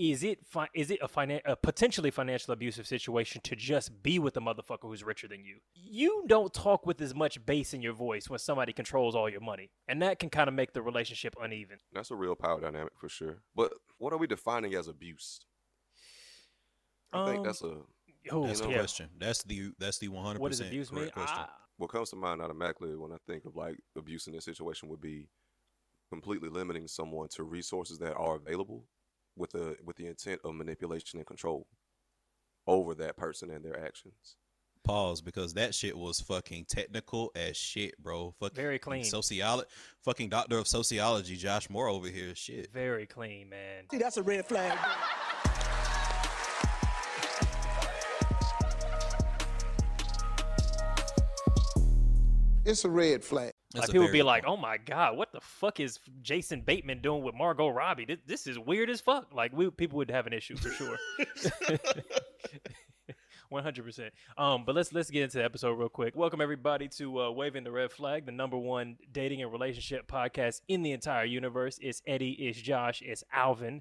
[0.00, 4.18] is it fi- is it a, finan- a potentially financial abusive situation to just be
[4.18, 5.56] with a motherfucker who's richer than you?
[5.74, 9.42] You don't talk with as much bass in your voice when somebody controls all your
[9.42, 11.78] money, and that can kind of make the relationship uneven.
[11.92, 13.42] That's a real power dynamic for sure.
[13.54, 15.40] But what are we defining as abuse?
[17.12, 17.76] I think Um, that's a
[18.30, 18.78] Oh, That's the yeah.
[18.78, 19.08] question.
[19.18, 21.10] That's the that's the one hundred What does percent abuse mean?
[21.10, 21.38] question.
[21.38, 21.48] I,
[21.78, 25.00] what comes to mind automatically when I think of like abuse in this situation would
[25.00, 25.28] be
[26.10, 28.86] completely limiting someone to resources that are available
[29.36, 31.66] with the with the intent of manipulation and control
[32.66, 34.36] over that person and their actions.
[34.82, 38.34] Pause because that shit was fucking technical as shit, bro.
[38.40, 39.04] Fucking Very clean.
[39.04, 39.68] Sociology,
[40.02, 42.34] fucking doctor of sociology, Josh Moore over here.
[42.34, 42.72] Shit.
[42.72, 43.84] very clean, man.
[43.90, 44.78] See, that's a red flag.
[52.64, 53.52] It's a red flag.
[53.72, 54.58] That's like people very be like, point.
[54.58, 58.04] "Oh my god, what the fuck is Jason Bateman doing with Margot Robbie?
[58.04, 60.98] This, this is weird as fuck." Like we people would have an issue for sure.
[63.48, 64.12] One hundred percent.
[64.36, 66.14] Um, but let's let's get into the episode real quick.
[66.14, 70.60] Welcome everybody to uh, Waving the Red Flag, the number one dating and relationship podcast
[70.68, 71.78] in the entire universe.
[71.80, 73.80] It's Eddie, it's Josh, it's Alvin.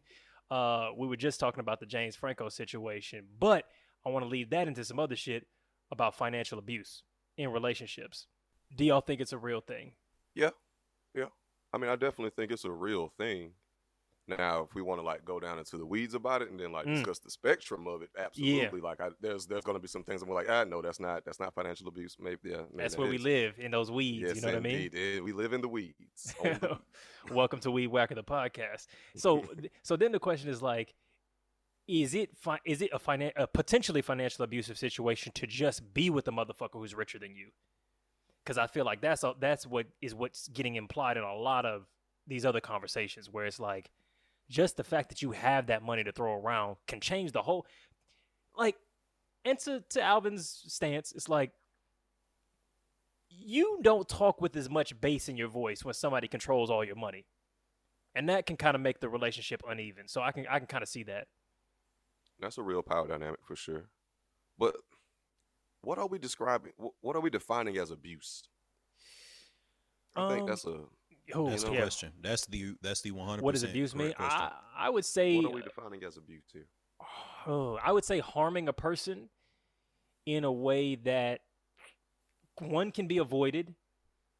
[0.49, 3.65] Uh, we were just talking about the James Franco situation, but
[4.05, 5.45] I want to lead that into some other shit
[5.91, 7.03] about financial abuse
[7.37, 8.27] in relationships.
[8.75, 9.93] Do y'all think it's a real thing?
[10.35, 10.51] Yeah,
[11.15, 11.25] yeah.
[11.73, 13.51] I mean, I definitely think it's a real thing.
[14.27, 16.71] Now, if we want to like go down into the weeds about it and then
[16.71, 16.93] like Mm.
[16.95, 18.79] discuss the spectrum of it, absolutely.
[18.79, 21.25] Like, I, there's there's going to be some things I'm like, ah, no, that's not
[21.25, 22.15] that's not financial abuse.
[22.19, 24.21] Maybe yeah, maybe That's that where we live in those weeds.
[24.27, 24.75] Yes, you know what I mean?
[24.75, 25.17] indeed.
[25.17, 26.35] Eh, We live in the weeds.
[26.43, 26.79] The.
[27.31, 28.85] Welcome to Weed Whacker the podcast.
[29.15, 29.43] So,
[29.81, 30.93] so then the question is like,
[31.87, 36.11] is it fi- is it a finan- a potentially financial abusive situation to just be
[36.11, 37.49] with a motherfucker who's richer than you?
[38.49, 41.85] Because I feel like that's that's what is what's getting implied in a lot of
[42.25, 43.91] these other conversations, where it's like,
[44.49, 47.67] just the fact that you have that money to throw around can change the whole.
[48.57, 48.75] Like,
[49.45, 51.51] and to to Alvin's stance, it's like
[53.29, 56.95] you don't talk with as much bass in your voice when somebody controls all your
[56.95, 57.27] money.
[58.15, 60.07] And that can kind of make the relationship uneven.
[60.07, 61.27] So I can I can kind of see that.
[62.39, 63.89] That's a real power dynamic for sure.
[64.57, 64.75] But
[65.81, 66.73] what are we describing?
[67.01, 68.43] What are we defining as abuse?
[70.15, 70.81] I think Um, that's a.
[71.35, 71.81] Oh, That's the yeah.
[71.81, 72.11] question.
[72.21, 73.43] That's the that's the one hundred.
[73.43, 74.13] What does abuse mean?
[74.17, 76.65] I, I would say What are we defining as abuse here?
[77.45, 79.29] oh, I would say harming a person
[80.25, 81.41] in a way that
[82.59, 83.75] one can be avoided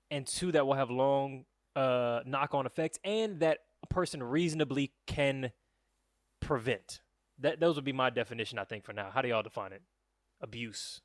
[0.10, 1.46] and two that will have long
[1.76, 5.52] uh, knock-on effects and that a person reasonably can
[6.42, 7.02] prevent.
[7.38, 9.12] That those would be my definition I think for now.
[9.14, 9.84] How do y'all define it?
[10.42, 11.02] Abuse.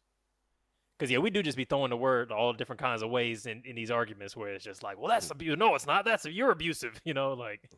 [0.98, 3.62] Because yeah, we do just be throwing the word all different kinds of ways in,
[3.64, 5.56] in these arguments where it's just like, well, that's abuse.
[5.58, 6.04] No, it's not.
[6.04, 7.00] That's you're abusive.
[7.04, 7.68] You know, like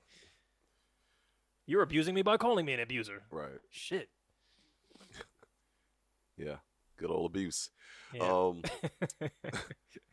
[1.67, 3.23] you're abusing me by calling me an abuser.
[3.31, 3.61] Right.
[3.71, 4.09] Shit.
[6.39, 6.57] Yeah.
[6.99, 7.71] Good old abuse.
[8.13, 8.31] Yeah.
[8.31, 8.63] Um,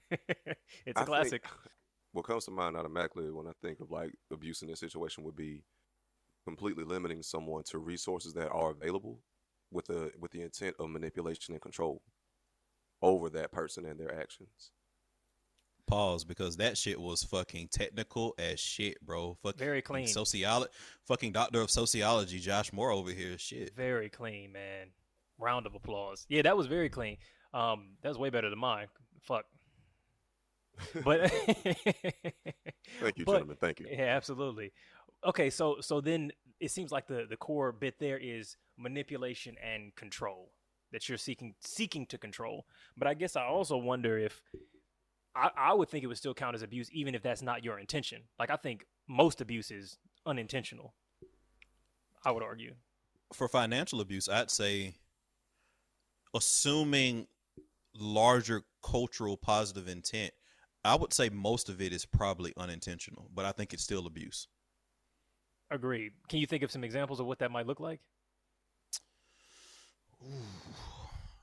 [0.09, 1.43] it's a I classic.
[1.43, 1.53] Think
[2.13, 5.35] what comes to mind automatically when I think of like abuse in this situation would
[5.35, 5.63] be
[6.45, 9.19] completely limiting someone to resources that are available
[9.71, 12.01] with the with the intent of manipulation and control
[13.03, 14.71] over that person and their actions.
[15.85, 19.37] Pause because that shit was fucking technical as shit, bro.
[19.43, 20.07] Fucking Very clean.
[20.07, 20.71] Sociology,
[21.05, 23.37] fucking doctor of sociology, Josh Moore over here.
[23.37, 23.75] Shit.
[23.75, 24.87] Very clean, man.
[25.37, 26.25] Round of applause.
[26.29, 27.17] Yeah, that was very clean.
[27.53, 28.87] Um, that was way better than mine.
[29.21, 29.45] Fuck.
[31.03, 33.57] But Thank you, But- gentlemen.
[33.59, 33.87] Thank you.
[33.91, 34.71] Yeah, absolutely.
[35.25, 39.93] Okay, so so then it seems like the the core bit there is manipulation and
[39.95, 40.51] control
[40.93, 42.65] that you're seeking seeking to control.
[42.97, 44.41] But I guess I also wonder if
[45.35, 47.79] I, I would think it would still count as abuse even if that's not your
[47.79, 48.21] intention.
[48.39, 50.93] Like I think most abuse is unintentional.
[52.25, 52.75] I would argue.
[53.33, 54.93] For financial abuse, I'd say,
[56.33, 57.27] assuming
[57.97, 60.31] larger cultural positive intent,
[60.85, 64.47] I would say most of it is probably unintentional, but I think it's still abuse.
[65.71, 66.11] Agreed.
[66.29, 67.99] Can you think of some examples of what that might look like?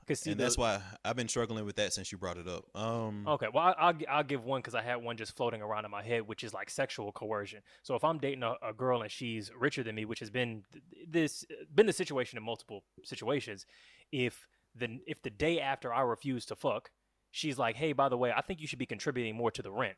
[0.01, 2.65] Because and that's why I've been struggling with that since you brought it up.
[2.75, 5.85] Um, Okay, well, I, I'll I'll give one because I had one just floating around
[5.85, 7.61] in my head, which is like sexual coercion.
[7.83, 10.63] So if I'm dating a, a girl and she's richer than me, which has been
[10.73, 13.65] th- this been the situation in multiple situations,
[14.11, 16.89] if the if the day after I refuse to fuck,
[17.29, 19.71] she's like, hey, by the way, I think you should be contributing more to the
[19.71, 19.95] rent,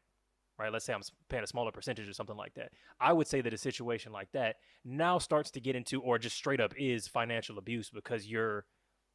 [0.58, 0.72] right?
[0.72, 2.72] Let's say I'm paying a smaller percentage or something like that.
[3.00, 6.36] I would say that a situation like that now starts to get into, or just
[6.36, 8.66] straight up is financial abuse because you're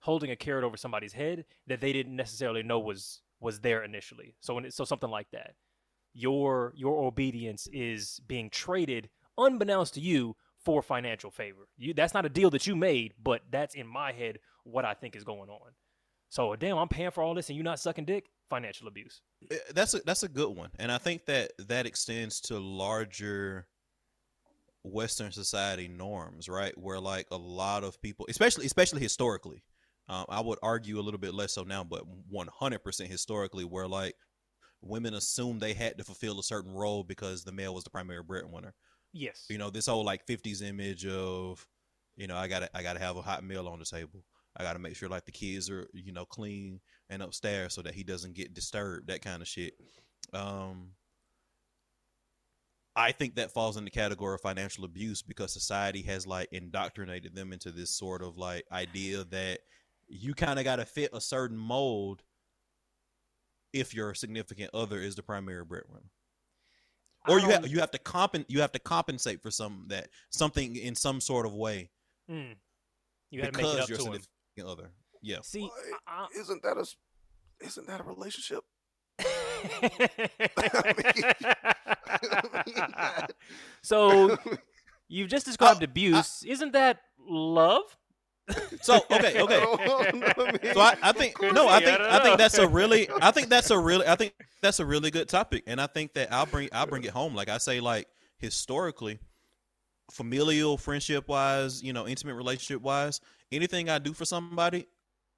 [0.00, 4.34] holding a carrot over somebody's head that they didn't necessarily know was was there initially.
[4.40, 5.54] So when it, so something like that,
[6.12, 11.68] your your obedience is being traded unbeknownst to you for financial favor.
[11.76, 14.94] You that's not a deal that you made, but that's in my head what I
[14.94, 15.72] think is going on.
[16.28, 18.30] So damn, I'm paying for all this and you're not sucking dick.
[18.48, 19.20] Financial abuse.
[19.50, 23.66] Eh, That's a that's a good one, and I think that that extends to larger
[24.84, 26.76] Western society norms, right?
[26.78, 29.62] Where like a lot of people, especially especially historically,
[30.08, 33.64] um, I would argue a little bit less so now, but one hundred percent historically,
[33.64, 34.14] where like
[34.80, 38.22] women assumed they had to fulfill a certain role because the male was the primary
[38.22, 38.74] breadwinner.
[39.12, 39.46] Yes.
[39.48, 41.66] You know, this whole like '50s image of,
[42.16, 44.24] you know, I gotta I gotta have a hot meal on the table.
[44.58, 47.94] I gotta make sure like the kids are you know clean and upstairs so that
[47.94, 49.08] he doesn't get disturbed.
[49.08, 49.74] That kind of shit.
[50.32, 50.90] Um,
[52.96, 57.34] I think that falls in the category of financial abuse because society has like indoctrinated
[57.34, 59.60] them into this sort of like idea that
[60.08, 62.22] you kind of got to fit a certain mold
[63.72, 66.10] if your significant other is the primary breadwinner
[67.28, 70.74] or you have you have to compen you have to compensate for some that something
[70.74, 71.90] in some sort of way
[72.30, 72.54] Mm.
[73.30, 74.20] You got to make it up to him.
[74.58, 74.90] Significant other.
[75.22, 75.38] Yeah.
[75.42, 75.72] See, Well,
[76.06, 76.96] I, Isn't that a s-
[77.60, 78.60] isn't that a relationship?
[82.76, 83.26] I-
[83.82, 84.36] so
[85.08, 86.44] you've just described abuse.
[86.46, 87.82] Isn't that love?
[88.80, 89.62] So okay, okay.
[89.66, 90.72] okay.
[90.72, 93.30] So I, I think no, I be, I think I, think that's a really I
[93.30, 94.32] think that's a really I think
[94.62, 97.34] that's a really good topic, and I think that I'll bring I'll bring it home.
[97.34, 98.06] Like I say, like
[98.38, 99.18] historically,
[100.10, 103.20] familial, friendship wise, you know, intimate relationship wise,
[103.52, 104.86] anything I do for somebody,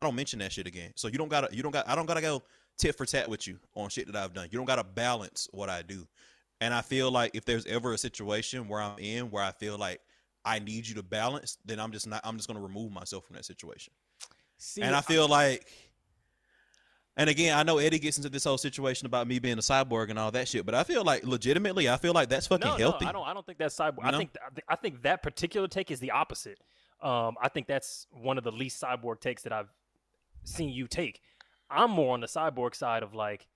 [0.01, 0.93] I don't mention that shit again.
[0.97, 2.43] So you don't gotta you don't got I don't gotta go
[2.79, 4.49] tit for tat with you on shit that I've done.
[4.51, 6.07] You don't gotta balance what I do.
[6.61, 9.79] And I feel like if there's ever a situation where I'm in where I feel
[9.79, 10.01] like
[10.45, 13.37] I need you to balance, then I'm just not I'm just gonna remove myself from
[13.37, 13.93] that situation.
[14.61, 15.73] See, And I feel like,
[17.17, 20.11] and again, I know Eddie gets into this whole situation about me being a cyborg
[20.11, 22.77] and all that shit, but I feel like legitimately, I feel like that's fucking no,
[22.77, 23.05] healthy.
[23.05, 23.29] No, I don't.
[23.29, 24.05] I don't think that's cyborg.
[24.05, 26.59] You I think th- I think that particular take is the opposite.
[27.03, 29.73] Um, I think that's one of the least cyborg takes that I've
[30.45, 31.21] seen you take.
[31.71, 33.47] I'm more on the cyborg side of like,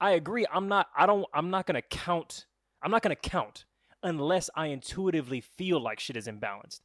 [0.00, 0.46] I agree.
[0.52, 0.88] I'm not.
[0.96, 1.26] I don't.
[1.34, 2.46] I'm not gonna count.
[2.82, 3.64] I'm not gonna count
[4.02, 6.80] unless I intuitively feel like shit is imbalanced.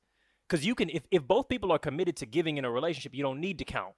[0.47, 3.23] Because you can, if if both people are committed to giving in a relationship, you
[3.23, 3.93] don't need to count.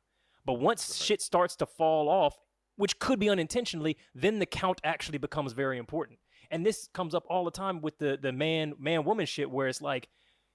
[0.48, 2.40] But once shit starts to fall off,
[2.78, 6.20] which could be unintentionally, then the count actually becomes very important.
[6.50, 9.68] And this comes up all the time with the the man man woman shit where
[9.68, 10.08] it's like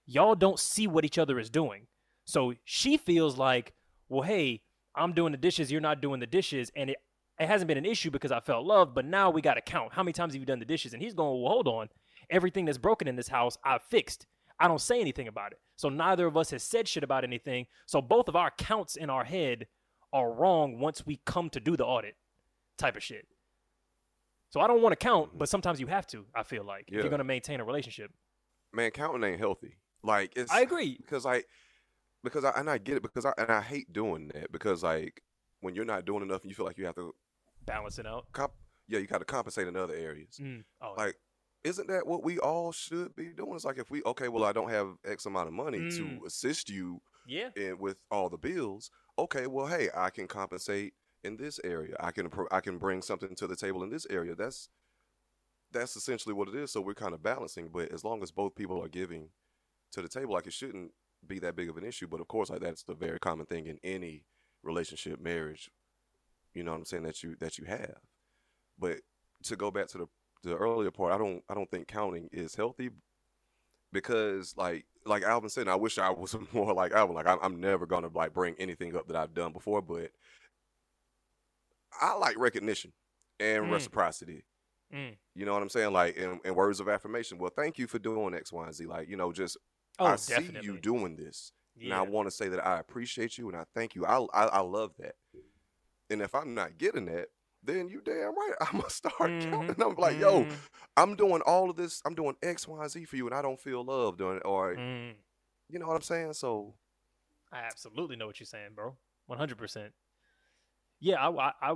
[0.06, 1.86] y'all don't see what each other is doing.
[2.24, 3.74] So she feels like,
[4.08, 4.62] well, hey,
[4.96, 6.96] I'm doing the dishes, you're not doing the dishes, and it
[7.38, 9.92] it hasn't been an issue because I felt loved, but now we got to count.
[9.92, 10.94] How many times have you done the dishes?
[10.94, 11.88] And he's going, well, hold on.
[12.30, 14.26] Everything that's broken in this house, I've fixed.
[14.58, 15.58] I don't say anything about it.
[15.76, 17.66] So neither of us has said shit about anything.
[17.86, 19.66] So both of our counts in our head
[20.12, 22.16] are wrong once we come to do the audit
[22.78, 23.26] type of shit.
[24.50, 26.94] So I don't want to count, but sometimes you have to, I feel like, if
[26.94, 28.10] you're going to maintain a relationship.
[28.74, 29.78] Man, counting ain't healthy.
[30.02, 30.96] Like it's I agree.
[31.00, 31.44] because I
[32.24, 35.22] because I and I get it because I and I hate doing that because like
[35.60, 37.14] when you're not doing enough and you feel like you have to
[37.64, 38.26] Balance it out.
[38.32, 38.52] comp
[38.88, 40.38] yeah you got to compensate in other areas.
[40.40, 40.64] Mm.
[40.80, 41.14] Oh, Like
[41.62, 43.54] isn't that what we all should be doing?
[43.54, 45.96] It's like if we okay, well I don't have X amount of money Mm.
[45.98, 47.50] to assist you yeah.
[47.56, 48.90] in with all the bills.
[49.18, 51.96] Okay, well hey, I can compensate in this area.
[52.00, 54.34] I can I can bring something to the table in this area.
[54.34, 54.68] That's
[55.72, 56.70] that's essentially what it is.
[56.70, 59.28] So we're kind of balancing, but as long as both people are giving
[59.92, 60.92] to the table, like it shouldn't
[61.26, 62.06] be that big of an issue.
[62.06, 64.24] But of course, like that's the very common thing in any
[64.62, 65.70] relationship, marriage.
[66.54, 67.98] You know what I'm saying that you that you have.
[68.78, 68.98] But
[69.44, 70.06] to go back to the
[70.42, 72.90] the earlier part, I don't I don't think counting is healthy
[73.92, 77.16] because like like Alvin said, and I wish I was more like Alvin.
[77.16, 80.10] Like I'm, I'm never gonna like bring anything up that I've done before, but
[82.00, 82.92] I like recognition
[83.40, 83.70] and Mm.
[83.70, 84.44] reciprocity.
[84.92, 85.16] Mm.
[85.34, 85.92] You know what I'm saying?
[85.92, 87.38] Like in, in words of affirmation.
[87.38, 88.86] Well, thank you for doing X, Y, and Z.
[88.86, 89.56] Like you know, just
[89.98, 90.60] Oh, I definitely.
[90.60, 93.64] see you doing this, and I want to say that I appreciate you and I
[93.74, 94.04] thank you.
[94.06, 95.14] I, I I love that.
[96.10, 97.28] And if I'm not getting that,
[97.62, 99.50] then you damn right I'm gonna start Mhm.
[99.50, 99.82] counting.
[99.82, 100.56] I'm like, yo, Mhm.
[100.96, 102.02] I'm doing all of this.
[102.04, 105.14] I'm doing X, Y, Z for you, and I don't feel loved, or, or Mm.
[105.68, 106.32] you know what I'm saying.
[106.34, 106.74] So
[107.52, 108.96] I absolutely know what you're saying, bro.
[109.26, 109.92] One hundred percent.
[111.00, 111.74] Yeah, I, I, I,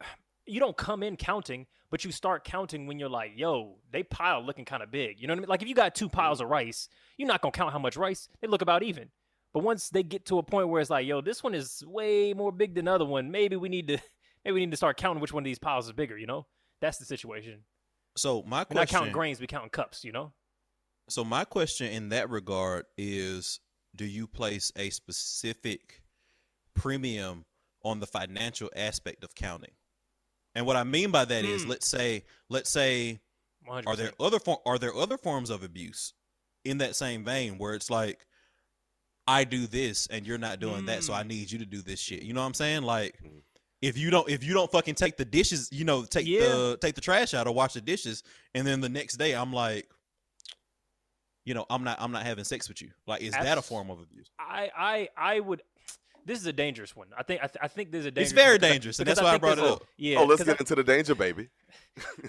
[0.46, 4.40] you don't come in counting, but you start counting when you're like, yo, they pile
[4.44, 5.20] looking kind of big.
[5.20, 5.48] You know what I mean?
[5.48, 8.28] Like if you got two piles of rice, you're not gonna count how much rice.
[8.40, 9.10] They look about even.
[9.54, 12.34] But once they get to a point where it's like, yo, this one is way
[12.34, 13.98] more big than the other one, maybe we need to,
[14.48, 16.16] maybe we need to start counting which one of these piles is bigger.
[16.16, 16.46] You know,
[16.80, 17.60] that's the situation.
[18.16, 20.04] So my We're not counting grains, we counting cups.
[20.04, 20.32] You know.
[21.08, 23.60] so my question in that regard is,
[23.94, 26.02] do you place a specific
[26.74, 27.44] premium
[27.84, 29.72] on the financial aspect of counting?
[30.54, 31.70] And what I mean by that is, Hmm.
[31.70, 33.20] let's say, let's say,
[33.66, 33.86] 100%.
[33.86, 36.14] are there other for, are there other forms of abuse
[36.64, 38.26] in that same vein where it's like
[39.26, 41.26] I do this and you're not doing that, so I Mm.
[41.28, 42.22] need you to do this shit.
[42.22, 42.82] You know what I'm saying?
[42.82, 43.42] Like Mm.
[43.82, 46.40] If you don't if you don't fucking take the dishes, you know, take Yeah.
[46.40, 48.22] the take the trash out or wash the dishes,
[48.54, 49.88] and then the next day I'm like,
[51.44, 52.90] you know, I'm not I'm not having sex with you.
[53.06, 54.30] Like, is that a form of abuse?
[54.38, 55.62] I I I would.
[56.26, 57.06] This is a dangerous one.
[57.16, 58.32] I think I, th- I think there's a dangerous.
[58.32, 59.74] It's very one because I- dangerous, and because that's why I brought there's it a-
[59.76, 59.84] up.
[59.96, 60.18] Yeah.
[60.18, 61.48] oh, let's because get into the danger, baby.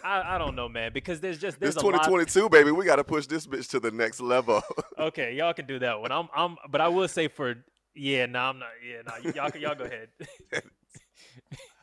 [0.05, 2.03] I, I, I don't know, man, because there's just there's It's a lot.
[2.05, 2.71] 2022, baby.
[2.71, 4.61] We got to push this bitch to the next level.
[4.99, 6.11] Okay, y'all can do that one.
[6.13, 7.55] I'm I'm, but I will say for
[7.95, 8.69] yeah, no, I'm not.
[8.87, 10.09] Yeah, no, y'all y'all go ahead.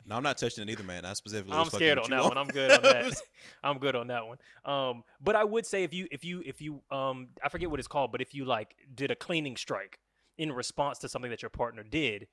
[0.06, 1.04] No, I'm not touching it either, man.
[1.04, 1.56] I specifically.
[1.56, 2.38] I'm scared on that one.
[2.38, 3.12] I'm good on that.
[3.64, 4.38] I'm good on that one.
[4.64, 7.80] Um, but I would say if you if you if you um I forget what
[7.80, 9.98] it's called, but if you like did a cleaning strike
[10.38, 12.28] in response to something that your partner did,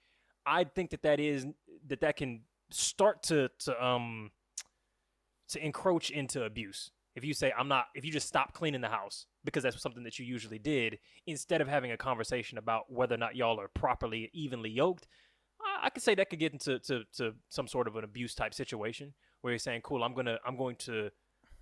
[0.46, 1.48] I think that that is
[1.88, 4.32] that that can start to to um
[5.50, 6.92] to encroach into abuse.
[7.16, 10.04] If you say I'm not, if you just stop cleaning the house because that's something
[10.04, 13.68] that you usually did, instead of having a conversation about whether or not y'all are
[13.68, 15.08] properly evenly yoked,
[15.82, 18.54] I, could say that could get into to, to some sort of an abuse type
[18.54, 21.10] situation where you're saying, "Cool, I'm gonna I'm going to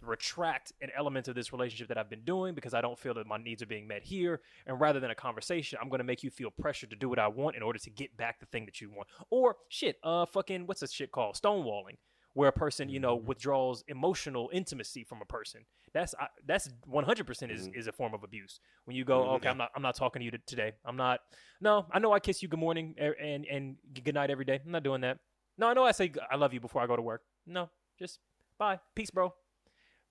[0.02, 3.28] retract an element of this relationship that I've been doing because I don't feel that
[3.28, 6.30] my needs are being met here, and rather than a conversation, I'm gonna make you
[6.30, 8.82] feel pressured to do what I want in order to get back the thing that
[8.82, 11.36] you want." Or shit, uh, fucking what's this shit called?
[11.36, 11.98] Stonewalling
[12.34, 13.26] where a person you know Mhm.
[13.26, 17.76] withdraws emotional intimacy from a person that's I, that's 100% is, Mhm.
[17.76, 19.36] is a form of abuse when you go Mhm.
[19.36, 21.20] okay i'm not i'm not talking to you t- today i'm not
[21.60, 24.72] no i know i kiss you good morning and and good night every day i'm
[24.72, 25.20] not doing that
[25.58, 27.70] no i know i say i love you before i go to work no
[28.00, 28.20] just
[28.58, 29.34] bye peace bro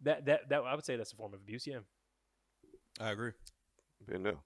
[0.03, 1.81] that that that i would say that's a form of abuse yeah
[3.01, 3.33] I agree.
[4.07, 4.37] Been there.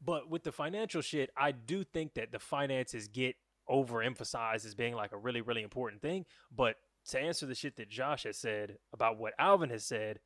[0.00, 3.36] but with the financial shit, I do think that the finances get
[3.68, 6.24] overemphasized as being like a really, really important thing.
[6.50, 6.76] But
[7.08, 10.20] to answer the shit that Josh has said about what Alvin has said,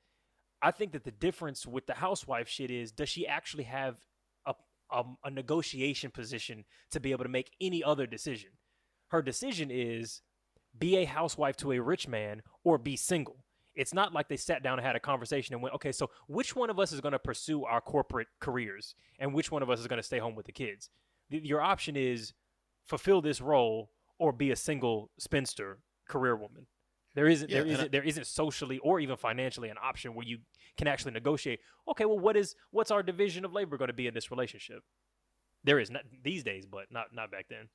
[0.60, 3.96] I think that the difference with the housewife shit is does she actually have
[4.46, 4.54] a,
[4.90, 8.50] a, a negotiation position to be able to make any other decision?
[9.08, 10.22] Her decision is
[10.76, 13.44] be a housewife to a rich man or be single.
[13.74, 16.54] It's not like they sat down and had a conversation and went, okay, so which
[16.54, 19.80] one of us is going to pursue our corporate careers and which one of us
[19.80, 20.90] is going to stay home with the kids?
[21.28, 22.32] Your option is
[22.84, 26.66] fulfill this role or be a single spinster career woman.
[27.14, 30.14] There isn't Yeah, there and I- isn't there isn't socially or even financially an option
[30.14, 30.38] where you
[30.76, 31.60] can actually negotiate.
[31.88, 34.82] Okay, well, what is what's our division of labor going to be in this relationship?
[35.62, 37.68] There is not these days, but not not back then.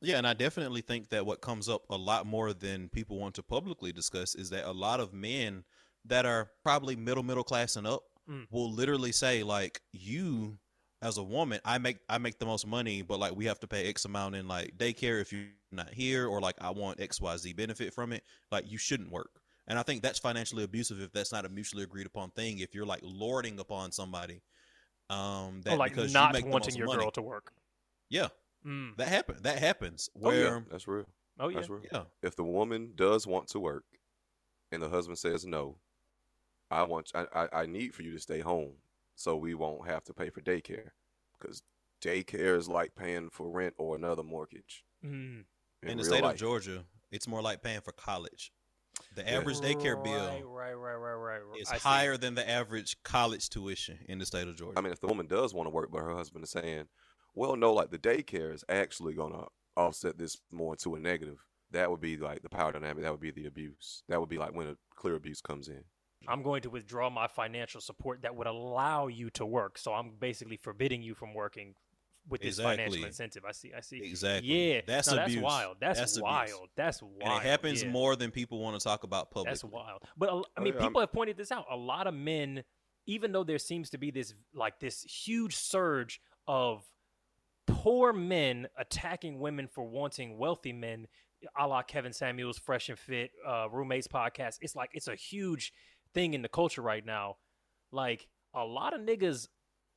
[0.00, 3.34] Yeah, and I definitely think that what comes up a lot more than people want
[3.36, 5.64] to publicly discuss is that a lot of men
[6.04, 8.46] that are probably middle middle class and up Mm.
[8.50, 10.58] will literally say like you
[11.02, 13.66] as a woman I make I make the most money but like we have to
[13.68, 17.54] pay X amount in like daycare if you're not here or like I want XYZ
[17.56, 19.30] benefit from it like you shouldn't work.
[19.66, 22.74] And I think that's financially abusive if that's not a mutually agreed upon thing if
[22.74, 24.42] you're like lording upon somebody
[25.10, 27.02] um that or like because not you make the wanting your money.
[27.02, 27.52] girl to work.
[28.10, 28.28] Yeah,
[28.66, 28.96] Mm.
[28.96, 31.04] that happen that happens Oh, yeah, where that's real.
[31.38, 31.56] Oh yeah.
[31.58, 31.82] That's real.
[31.92, 32.02] yeah.
[32.22, 33.84] If the woman does want to work,
[34.72, 35.76] and the husband says no,
[36.70, 38.72] I want, I, I, I need for you to stay home,
[39.18, 40.90] so we won't have to pay for daycare,
[41.38, 41.62] because
[42.00, 44.84] daycare is like paying for rent or another mortgage.
[45.04, 45.44] Mm.
[45.82, 46.34] In, in the state life.
[46.34, 48.52] of Georgia, it's more like paying for college.
[49.16, 51.60] The average daycare Right, bill right, right, right, right.
[51.60, 51.88] is I see.
[51.88, 54.78] higher than the average college tuition in the state of Georgia.
[54.78, 56.88] I mean, if the woman does want to work, but her husband is saying,
[57.34, 59.46] "Well, no, like the daycare is actually gonna
[59.76, 63.02] offset this more to a negative," that would be like the power dynamic.
[63.02, 64.04] That would be the abuse.
[64.08, 65.84] That would be like when a clear abuse comes in.
[66.26, 69.78] I'm going to withdraw my financial support that would allow you to work.
[69.78, 71.74] So I'm basically forbidding you from working
[72.28, 73.44] with this financial incentive.
[73.48, 73.72] I see.
[73.76, 74.00] I see.
[74.02, 74.74] exactly.
[74.74, 75.36] Yeah, that's no, abuse.
[75.36, 75.76] That's wild.
[75.80, 76.22] That's, That's abuse.
[76.22, 76.68] wild.
[76.76, 77.14] That's wild.
[77.22, 77.90] and it happens yeah.
[77.90, 79.50] more than people want to talk about publicly.
[79.52, 80.02] That's wild.
[80.16, 81.64] But a- I Oh, mean, yeah, I'm- people have pointed this out.
[81.70, 82.64] A lot of men,
[83.06, 86.84] even though there seems to be this like this huge surge of
[87.66, 91.06] poor men attacking women for wanting wealthy men,
[91.58, 94.58] a la Kevin Samuels, Fresh and Fit, uh, Roommates podcast.
[94.60, 95.72] It's like it's a huge
[96.14, 97.36] thing in the culture right now.
[97.92, 99.48] Like a lot of niggas,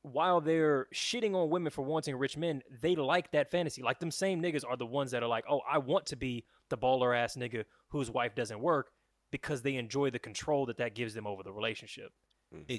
[0.02, 3.82] while they're shitting on women for wanting rich men, they like that fantasy.
[3.82, 6.44] Like them same niggas are the ones that are like, oh, I want to be
[6.70, 8.90] the baller ass nigga whose wife doesn't work
[9.30, 12.12] because they enjoy the control that that gives them over the relationship,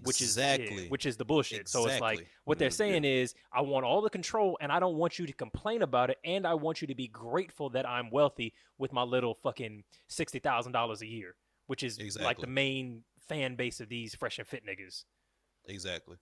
[0.03, 0.87] which is yeah, exactly.
[0.89, 1.67] which is the bullshit.
[1.69, 2.75] So it's like what they're Mhm, yeah.
[2.75, 6.09] saying is, I want all the control, and I don't want you to complain about
[6.09, 9.83] it, and I want you to be grateful that I'm wealthy with my little fucking
[10.07, 11.35] sixty thousand dollars a year,
[11.67, 15.03] which is like the main fan base of these fresh and fit niggas.
[15.67, 16.17] exactly.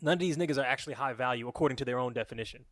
[0.00, 2.64] None of these niggas are actually high value according to their own definition.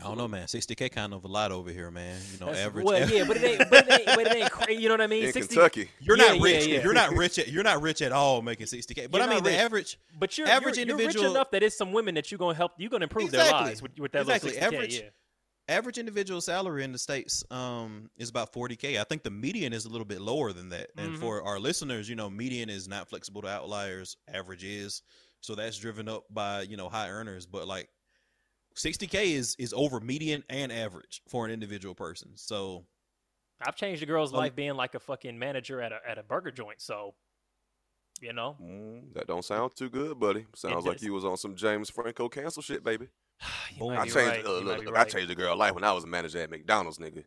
[0.00, 0.46] I don't know, man.
[0.46, 2.18] 60k kind of a lot over here, man.
[2.32, 2.86] You know, That's- average.
[2.86, 4.80] Well, yeah, but it ain't, but it ain't, but it ain't crazy.
[4.80, 5.24] You know what I mean?
[5.26, 6.66] In 60 Kentucky, You're Yeah, not yeah, rich.
[6.66, 6.82] yeah.
[6.82, 7.38] You're not rich.
[7.38, 9.10] At, you're not rich at all making 60k.
[9.10, 9.98] But You're I mean, not the average.
[10.18, 12.54] But you're Average you're, you're individual- rich enough that it's some women that you're gonna
[12.54, 12.72] help.
[12.78, 14.52] You're gonna improve their lives with, with that Exactly.
[14.52, 14.74] little 60K.
[14.74, 15.08] Average- yeah.
[15.68, 19.86] Average individual salary in the states um is about 40k i think the median is
[19.86, 21.18] a little bit lower than that and Mhm.
[21.18, 25.02] for our listeners you know median is not flexible to outliers average is
[25.40, 27.88] so that's driven up by you know high earners but like
[28.76, 32.84] 60k is is over median and average for an individual person so
[33.60, 36.22] I've changed a girl's Um, life being like a fucking manager at a at a
[36.24, 36.82] burger joint.
[36.82, 37.14] So,
[38.20, 40.44] you know, Mm, that don't sound too good, buddy.
[40.54, 43.08] Sounds like you was on some James Franco cancel shit, baby.
[43.72, 43.94] you Boom.
[43.94, 44.16] might I changed.
[44.16, 44.46] right.
[44.46, 45.06] uh, you might look, be right.
[45.06, 47.24] I changed a girl life when I was a manager at McDonald's, nigga.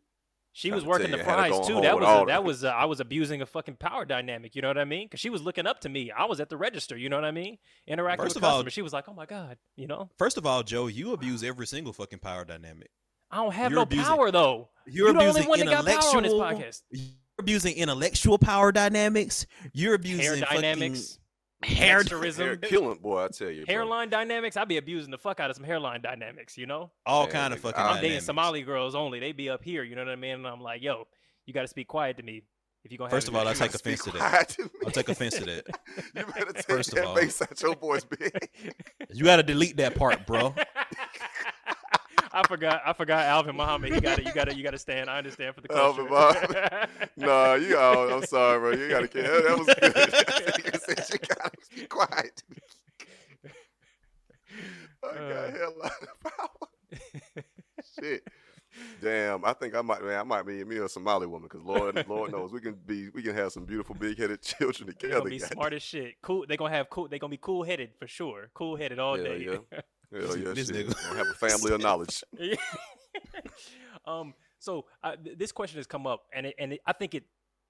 [0.53, 1.81] She was working you the how to fries too.
[1.81, 4.55] That was a, that was uh, I was abusing a fucking power dynamic.
[4.55, 5.05] You know what I mean?
[5.05, 6.09] Because she was looking up to me.
[6.11, 6.97] I was at the register.
[6.97, 7.59] You know what I mean?
[7.85, 8.73] Interacting First with of all- customers.
[8.73, 10.09] she was like, "Oh my god," you know.
[10.17, 12.89] first of all joe you abuse every single fucking power dynamic
[13.29, 14.69] I don't have You're no abusing- power though.
[14.87, 16.81] you're you the only one that got power on this podcast.
[16.89, 17.05] you're
[17.39, 21.19] abusing intellectual power dynamics you're abusing Hair fucking dynamics,
[21.63, 23.23] hair texturism, Hair killing, boy.
[23.25, 23.73] I tell you, bro.
[23.73, 24.57] hairline dynamics.
[24.57, 26.57] I'd be abusing the fuck out of some hairline dynamics.
[26.57, 26.91] You know.
[27.05, 28.25] all Man, kind of fucking I'm I'm dating dynamics.
[28.25, 29.19] Somali girls only.
[29.19, 29.83] They be up here.
[29.83, 30.35] You know what I mean?
[30.35, 31.07] And I'm like, yo,
[31.45, 32.43] you got to speak quiet to me
[32.83, 33.09] if you gonna.
[33.09, 33.47] First of all.
[33.47, 34.49] I take offense to that.
[34.49, 34.69] to.
[34.85, 35.65] I'll take offense to that.
[36.15, 37.15] you better take First of that all.
[37.15, 38.49] bass out your voice, big.
[39.13, 40.53] You got to delete that part, bro.
[42.43, 42.81] I forgot.
[42.85, 43.93] I forgot Alvin Muhammad.
[43.93, 45.09] You got to You got to You got to stand.
[45.09, 46.01] I understand for the culture.
[46.01, 46.89] Alvin Muhammad.
[47.17, 47.75] nah, you.
[47.77, 48.71] Oh, I'm sorry, bro.
[48.71, 49.07] You gotta.
[49.07, 50.65] That that was good.
[50.73, 52.43] you said you gotta be quiet.
[55.03, 55.51] I got Uh.
[55.51, 57.43] hell lot of power.
[57.99, 58.27] Shit.
[59.01, 60.19] Damn, I think I might, man.
[60.19, 63.23] I might be me a Somali woman, because Lord, Lord knows we can be, we
[63.23, 65.21] can have some beautiful big-headed children They together.
[65.21, 66.15] gonna be smart as shit.
[66.21, 66.45] Cool.
[66.47, 67.07] they're gonna have cool.
[67.07, 68.49] they're gonna be cool headed for sure.
[68.53, 69.47] Cool headed all Yeah, day.
[69.71, 69.79] yeah.
[70.11, 70.87] Hell yeah, This shit.
[70.87, 71.03] nigga.
[71.03, 72.23] Gonna have a family of knowledge.
[74.05, 74.33] Um.
[74.59, 77.23] So uh, th- this question has come up, and it, and it, I think it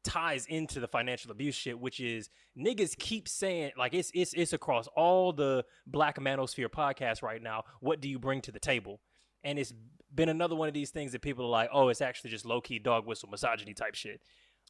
[0.04, 4.54] ties into the financial abuse shit, which is niggas keep saying like it's it's it's
[4.54, 7.64] across all the Black Manosphere podcasts right now.
[7.82, 9.02] What do you bring to the table?
[9.44, 9.74] And it's
[10.14, 12.62] been another one of these things that people are like, oh, it's actually just low
[12.62, 14.22] key dog whistle misogyny type shit.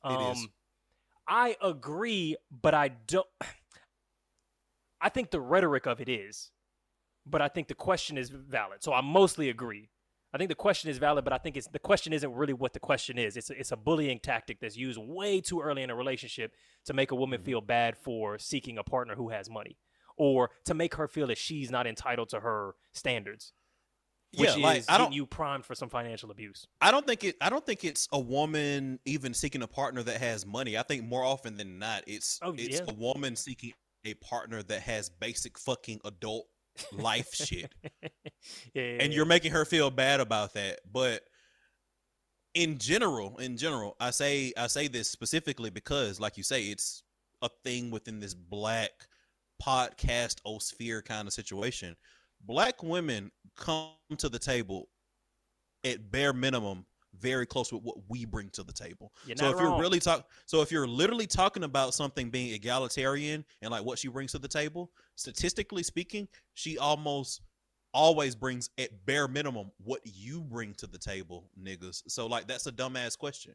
[0.06, 0.47] It Um, is.
[1.27, 3.27] I agree, but I don't.
[5.01, 6.51] I think the rhetoric of it is,
[7.29, 8.83] but I think the question is valid.
[8.83, 9.89] So I mostly agree.
[10.33, 12.73] I think the question is valid, but I think it's the question isn't really what
[12.73, 13.37] the question is.
[13.37, 16.51] It's a, it's a bullying tactic that's used way too early in a relationship
[16.85, 17.45] to make a woman mm-hmm.
[17.45, 19.77] feel bad for seeking a partner who has money,
[20.17, 23.53] or to make her feel that she's not entitled to her standards,
[24.35, 26.67] which yeah, is like I don't, you primed for some financial abuse.
[26.81, 27.37] I don't think it.
[27.39, 30.77] I don't think it's a woman even seeking a partner that has money.
[30.77, 32.85] I think more often than not, it's Oh, it's yeah.
[32.93, 33.71] a woman seeking
[34.03, 36.47] a partner that has basic fucking adult
[36.91, 37.73] life shit,
[38.73, 40.79] yeah, and you're making her feel bad about that.
[40.91, 41.21] But
[42.53, 47.03] in general, in general, I say I say this specifically because, like you say, it's
[47.41, 48.91] a thing within this black
[49.61, 51.95] podcast o sphere kind of situation.
[52.41, 54.89] Black women come to the table
[55.83, 56.85] at bare minimum
[57.19, 59.12] very close with what we bring to the table.
[59.25, 63.45] You're so if you're really talk so if you're literally talking about something being egalitarian
[63.62, 67.41] and like what she brings to the table, statistically speaking, she almost
[67.93, 72.03] always brings at bare minimum what you bring to the table, niggas.
[72.08, 73.53] So like that's a dumbass question.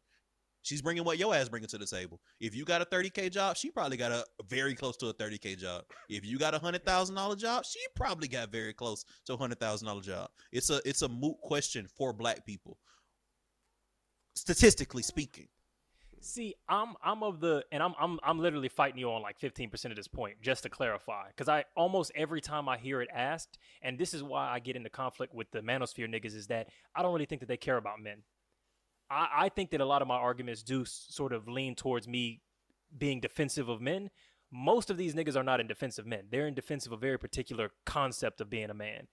[0.63, 2.21] She's bringing what your ass bringing to the table.
[2.41, 5.59] If you got a 30k job, she probably got a very close to a 30k
[5.59, 5.85] job.
[6.09, 9.37] If you got a hundred thousand dollar job, she probably got very close to a
[9.37, 10.31] hundred thousand dollar job.
[10.53, 12.79] It's a it's a moot question for black people,
[14.35, 15.49] statistically speaking.
[16.25, 19.87] See, I'm I'm of the and I'm I'm I'm literally fighting you on like 15%
[19.87, 23.59] of this point just to clarify cuz I almost every time I hear it asked
[23.83, 27.03] and this is why I get into conflict with the manosphere niggas is that I
[27.03, 28.23] don't really think that they care about men.
[29.11, 32.41] I I think that a lot of my arguments do sort of lean towards me
[32.97, 34.11] being defensive of men.
[34.53, 36.29] Most of these niggas are not in defense of men.
[36.31, 39.09] They're in defense of a very particular concept of being a man.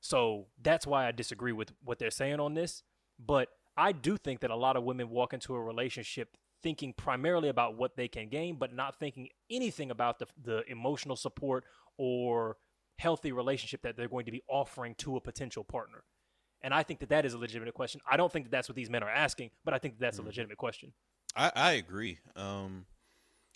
[0.00, 2.82] So that's why I disagree with what they're saying on this.
[3.18, 7.48] But I do think that a lot of women walk into a relationship thinking primarily
[7.48, 11.64] about what they can gain, but not thinking anything about the, the emotional support
[11.96, 12.56] or
[12.98, 16.04] healthy relationship that they're going to be offering to a potential partner.
[16.62, 18.02] And I think that that is a legitimate question.
[18.10, 20.18] I don't think that that's what these men are asking, but I think that that's
[20.18, 20.26] a Mhm.
[20.26, 20.92] legitimate question.
[21.34, 22.18] I, I agree.
[22.36, 22.84] Um,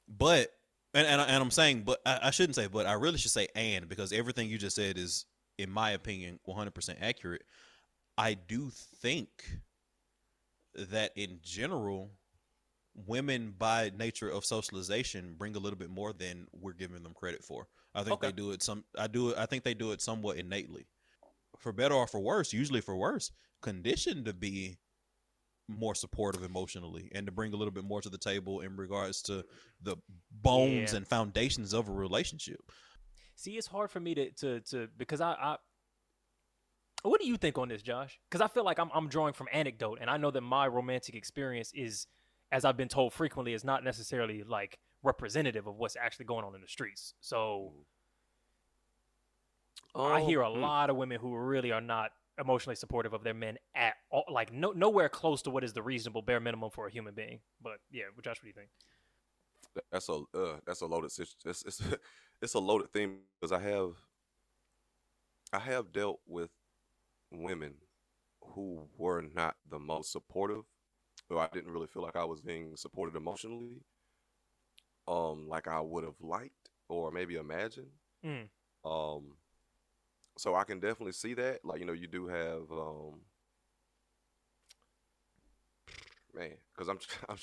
[0.08, 0.50] but
[0.94, 3.48] and, and and I'm saying, but I, I shouldn't say, but I really should say
[3.54, 5.26] and because everything you just said is,
[5.58, 7.42] in my opinion, 100% accurate.
[8.16, 9.28] I do think
[10.76, 12.10] that in general,
[12.94, 17.42] women by nature of socialization bring a little bit more than we're giving them credit
[17.44, 17.66] for.
[17.94, 18.28] I think Okay.
[18.28, 18.84] they do it some.
[18.96, 19.38] I do it.
[19.38, 20.86] I think they do it somewhat innately.
[21.60, 23.30] for better or for worse, usually for worse,
[23.62, 24.76] conditioned to be
[25.68, 29.22] more supportive emotionally and to bring a little bit more to the table in regards
[29.22, 29.42] to
[29.80, 29.96] the
[30.30, 30.96] bones Yeah.
[30.98, 32.60] and foundations of a relationship.
[33.36, 35.56] See, it's hard for me to to to because I, I
[37.10, 38.18] what do you think on this, Josh?
[38.30, 41.14] Because I feel like I'm I'm drawing from anecdote, and I know that my romantic
[41.14, 42.06] experience is,
[42.52, 46.54] as I've been told frequently, is not necessarily like representative of what's actually going on
[46.54, 47.14] in the streets.
[47.20, 47.74] So
[50.04, 50.68] I hear a Um, hmm.
[50.68, 54.52] lot of women who really are not emotionally supportive of their men at all, like
[54.52, 57.40] no nowhere close to what is the reasonable bare minimum for a human being.
[57.62, 58.70] But yeah, Josh, what do you think?
[59.90, 61.82] that's a uh, that's a loaded situ- it's, it's
[62.42, 63.92] it's a loaded theme because I have
[65.52, 66.50] I have dealt with
[67.42, 67.74] women
[68.42, 70.64] who were not the most supportive,
[71.30, 73.82] or I didn't really feel like I was being supported emotionally,
[75.06, 77.90] um, like I would have liked or maybe imagined.
[78.24, 78.48] Mm.
[78.84, 79.36] Um,
[80.36, 81.64] so I can definitely see that.
[81.64, 83.20] Like you know, you do have um,
[86.34, 87.36] man, because I'm I'm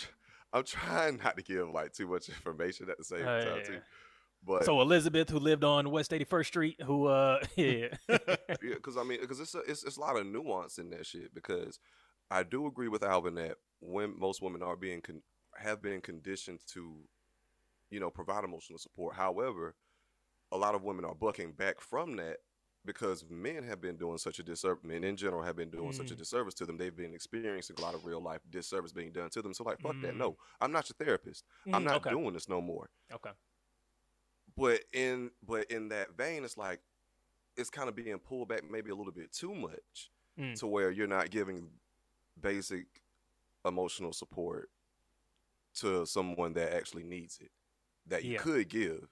[0.54, 3.64] I'm trying not to give like too much information at the same Oh, time yeah,
[3.64, 3.82] too.
[4.44, 7.88] But So Elizabeth, who lived on West 81st Street, who uh yeah.
[8.10, 8.18] yeah,
[8.62, 11.34] because I mean, because it's a, it's it's a lot of nuance in that shit.
[11.34, 11.80] Because
[12.30, 15.22] I do agree with Alvin that when most women are being con-
[15.58, 16.96] have been conditioned to,
[17.90, 19.16] you know, provide emotional support.
[19.16, 19.76] However,
[20.52, 22.38] a lot of women are bucking back from that
[22.84, 24.84] because men have been doing such a disservice.
[24.84, 26.18] Men in general have been doing such a Mm.
[26.18, 26.78] disservice to them.
[26.78, 29.54] They've been experiencing a lot of real life disservice being done to them.
[29.54, 30.14] So like, fuck that.
[30.16, 30.18] Mm.
[30.18, 31.46] No, I'm not your therapist.
[31.72, 32.10] I'm Mm, not okay.
[32.10, 32.90] doing this no more.
[33.14, 33.32] Okay.
[34.62, 36.80] But in but in that vein, it's like
[37.58, 40.58] it's kind of being pulled back maybe a little bit too much Mm.
[40.60, 41.70] to where you're not giving
[42.40, 42.86] basic
[43.66, 44.70] emotional support
[45.76, 47.52] to someone that actually needs it
[48.08, 48.40] that you Yeah.
[48.40, 49.10] could give.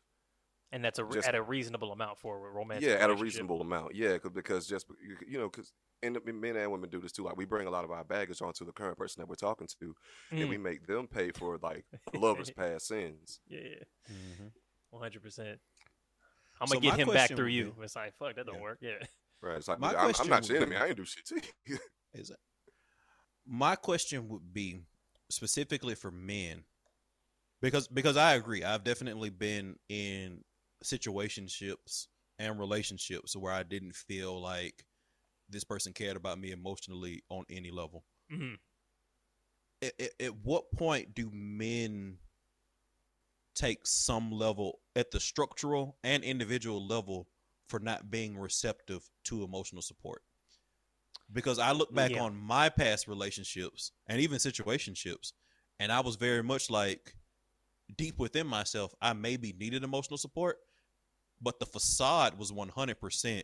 [0.72, 2.88] And that's a re- Just- at a reasonable amount for a romantic.
[2.88, 3.96] yeah, at a reasonable amount.
[3.96, 7.24] yeah because because just you- you know, because and men and women do this too.
[7.24, 9.68] Like we bring a lot of our baggage onto the current person that we're talking
[9.82, 9.96] to,
[10.32, 10.50] and Mm.
[10.50, 13.42] we make them pay for like lovers' past sins.
[13.48, 14.48] Yeah, Mm-hmm.
[14.92, 15.60] One hundred percent.
[16.62, 17.74] I'm gonna get him back through you.
[17.78, 18.62] be- It's like fuck that don't Yeah.
[18.62, 18.80] work.
[18.82, 18.92] Yeah.
[19.42, 19.58] Right?
[19.58, 20.72] It's like My nigga, I'm, I'm question not would your enemy.
[20.72, 21.78] be- I ain't do shit to you.
[22.14, 22.38] Is it?
[23.48, 24.82] My question would be
[25.32, 26.64] specifically for men,
[27.62, 28.64] because because I agree.
[28.64, 30.44] I've definitely been in
[30.84, 34.86] situationships and relationships where I didn't feel like
[35.50, 38.04] this person cared about me emotionally on any level.
[38.30, 38.54] hmm
[39.82, 42.18] At, at, at what point do men
[43.56, 47.28] take some level at the structural and individual level
[47.68, 50.22] for not being receptive to emotional support?
[51.32, 52.24] Because I look back Yeah.
[52.24, 55.34] on my past relationships and even situationships,
[55.80, 57.16] and I was very much like
[57.96, 60.58] deep within myself, I maybe needed emotional support,
[61.42, 63.44] but the facade was 100%.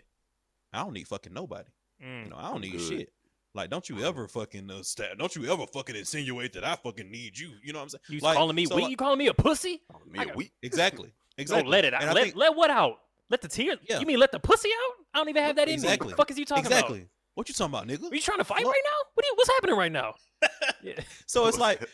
[0.73, 1.69] I don't need fucking nobody.
[1.99, 2.29] You Mm.
[2.29, 2.81] know, I don't I'm need good.
[2.99, 3.13] shit.
[3.53, 7.09] Like, don't you ever fucking uh, sta Don't you ever fucking insinuate that I fucking
[7.09, 7.53] need you?
[7.63, 8.01] You know what I'm saying?
[8.09, 8.83] You Like, calling me so, weak?
[8.83, 9.81] like- You calling me a pussy?
[10.07, 10.51] Me I a got- week.
[10.61, 11.13] Exactly.
[11.37, 11.61] Exactly.
[11.61, 11.71] Exactly.
[11.71, 12.03] let it out.
[12.03, 12.97] And Let, think- let what out?
[13.29, 13.77] Let the tears.
[13.89, 13.99] Yeah.
[13.99, 14.93] You mean let the pussy out?
[15.13, 15.73] I don't even have that in me.
[15.75, 16.07] Exactly.
[16.07, 16.97] What the fuck is you talking exactly.
[16.99, 17.09] about?
[17.33, 18.11] What you talking about, nigga?
[18.11, 19.09] Are you trying to fight Look- right now?
[19.13, 20.13] What are you, what's happening right now?
[20.83, 20.99] yeah.
[21.25, 21.87] So it's like,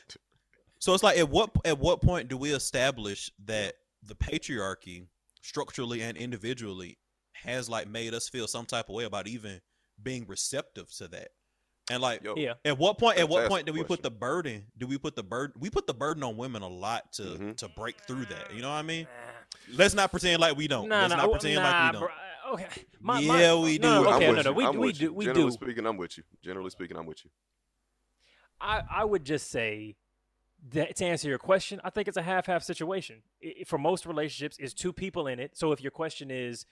[0.80, 5.08] so it's like, at what at what point do we establish that the patriarchy,
[5.42, 6.98] structurally and individually,
[7.34, 9.62] has like made us feel some type of way about even
[10.04, 11.30] being receptive to that?
[11.90, 12.54] And like, Yo, Yeah.
[12.66, 13.18] At what point?
[13.18, 14.66] At what point do we put the burden?
[14.78, 15.56] Do we put the burden?
[15.60, 17.58] We put the burden on women a lot to Mhm.
[17.58, 18.54] to break through that.
[18.54, 19.08] You know what I mean?
[19.70, 19.76] Nah.
[19.78, 20.88] Let's not pretend like we don't.
[20.90, 22.02] Nah, Let's nah, not oh, pretend nah, like we don't.
[22.08, 22.54] bro.
[22.54, 22.68] Okay.
[23.00, 23.88] My, my- Yeah, we do.
[23.88, 25.14] no, I'm okay, no, no, we, I'm we do.
[25.14, 25.52] We Generally do.
[25.52, 26.24] speaking, I'm with you.
[26.44, 27.32] Generally speaking, I'm with you.
[28.60, 29.96] I, I would just say
[30.72, 33.24] that to answer your question, I think it's a half half situation.
[33.44, 35.58] I- I- for most relationships, is two people in it.
[35.58, 36.66] So if your question is,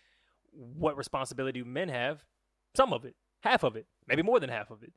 [0.52, 2.24] what responsibility do men have?
[2.76, 4.92] Some of it, half of it, maybe more than half of it.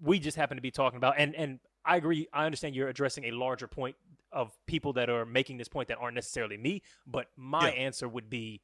[0.00, 2.28] We just happen to be talking about, and and I agree.
[2.32, 3.96] I understand you're addressing a larger point
[4.36, 6.82] of people that are making this point that aren't necessarily me.
[7.06, 7.74] But my Yeah.
[7.86, 8.62] answer would be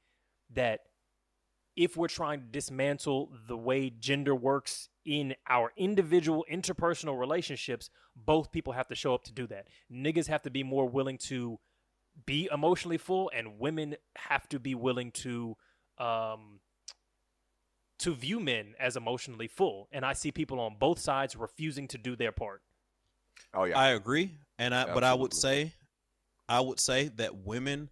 [0.51, 0.81] that
[1.75, 8.53] if we're trying to dismantle the way gender works in our individual interpersonal relationships, both
[8.53, 9.69] people have to show up to do that.
[9.91, 11.59] Niggas have to be more willing to
[12.27, 15.57] be emotionally full, and women have to be willing to
[15.99, 16.61] um,
[17.99, 19.89] to view men as emotionally full.
[19.93, 22.63] And I see people on both sides refusing to do their part.
[23.55, 23.79] Oh yeah.
[23.79, 25.73] I agree, and I but I would say,
[26.49, 27.89] I would say that women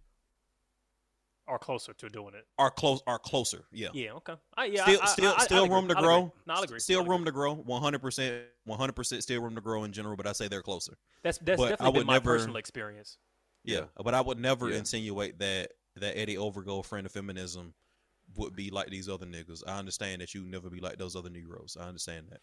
[1.47, 2.45] Are closer to doing it.
[2.57, 3.65] are close are closer.
[3.71, 3.89] Yeah.
[3.93, 4.13] Yeah.
[4.13, 4.35] Okay.
[4.55, 4.83] I, yeah.
[4.83, 5.75] still, I, I- still, I- I'll still agree.
[5.75, 6.17] room to grow.
[6.17, 6.31] agree.
[6.47, 6.79] No, I'll agree.
[6.79, 7.15] Still I'll agree.
[7.17, 7.55] room to grow.
[7.55, 8.43] One hundred percent.
[8.65, 9.23] One hundred percent.
[9.23, 10.15] Still room to grow in general.
[10.15, 10.93] But I say they're closer.
[11.23, 13.17] That's that's but I definitely been would my never- personal experience.
[13.63, 13.77] Yeah.
[13.79, 13.83] Yeah.
[14.03, 14.77] But I would never Yeah.
[14.77, 17.73] insinuate that that Eddie Overgold friend of feminism
[18.37, 19.61] would be like these other niggas.
[19.67, 21.75] I understand that you never be like those other Negroes.
[21.77, 22.39] I understand that.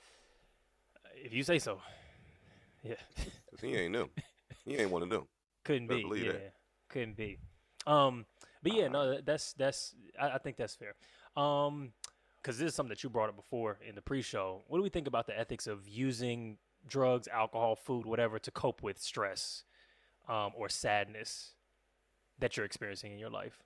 [1.15, 1.81] If you say so.
[2.83, 2.95] Yeah.
[3.51, 4.09] 'Cause he ain't new.
[4.65, 5.27] He ain't one of them.
[5.65, 6.03] Couldn't Better be.
[6.05, 6.33] believe Yeah.
[6.33, 6.55] that.
[6.89, 7.39] Couldn't be.
[7.87, 8.27] Um,
[8.63, 9.95] but yeah, no, that's that's.
[10.21, 10.95] I, I think that's fair.
[11.37, 11.93] Um,
[12.41, 14.63] because this is something that you brought up before in the pre-show.
[14.69, 18.83] What do we think about the ethics of using drugs, alcohol, food, whatever, to cope
[18.83, 19.65] with stress,
[20.29, 21.53] um, or sadness
[22.39, 23.59] that you're experiencing in your life?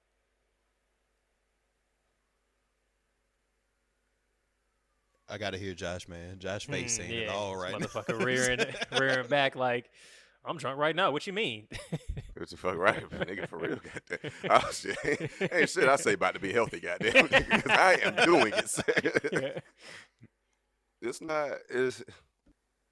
[5.33, 6.39] I gotta hear Josh, man.
[6.39, 7.81] Josh face Mm, saying it yeah, all this right.
[7.81, 7.87] now.
[7.87, 8.61] Motherfucker rearing
[8.93, 9.91] rearing back like
[10.45, 11.11] I'm drunk right now.
[11.11, 11.69] What you mean?
[12.35, 13.47] What the fuck, right, nigga?
[13.49, 14.31] For real, goddamn.
[14.51, 14.97] Oh shit,
[15.53, 19.31] ain't shit I say about to be healthy, goddamn, because I am doing it.
[19.33, 19.61] Yeah.
[21.01, 21.51] it's not.
[21.71, 22.03] It's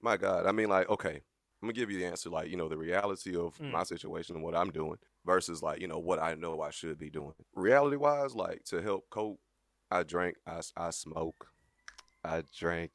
[0.01, 0.47] my God.
[0.47, 1.15] I mean, like, okay,
[1.63, 2.31] I'm gonna give you the answer.
[2.31, 3.73] Like, you know, the reality of Mm.
[3.73, 6.99] my situation and what I'm doing versus like, you know, what I know I should
[6.99, 7.33] be doing.
[7.55, 9.41] Reality wise, like to help cope,
[9.91, 11.49] I drink, I I smoke,
[12.25, 12.93] I drink.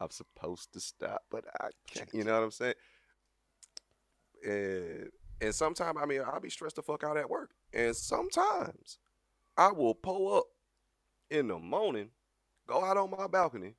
[0.00, 2.08] I'm supposed to stop, but I can't.
[2.12, 2.74] You know what I'm saying?
[4.46, 8.98] And and sometimes, I mean, I'll be stressed the fuck out at work, and sometimes
[9.56, 10.44] I will pull up
[11.30, 12.10] in the morning,
[12.66, 13.74] go out on my balcony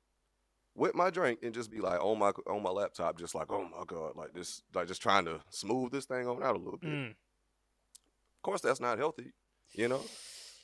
[0.74, 3.64] with my drink, and just be like on my on my laptop, just like, oh
[3.64, 6.78] my god, like this, like just trying to smooth this thing on out a little
[6.78, 6.90] bit.
[6.90, 7.10] Mm.
[7.10, 9.32] Of course, that's not healthy,
[9.72, 10.02] you know,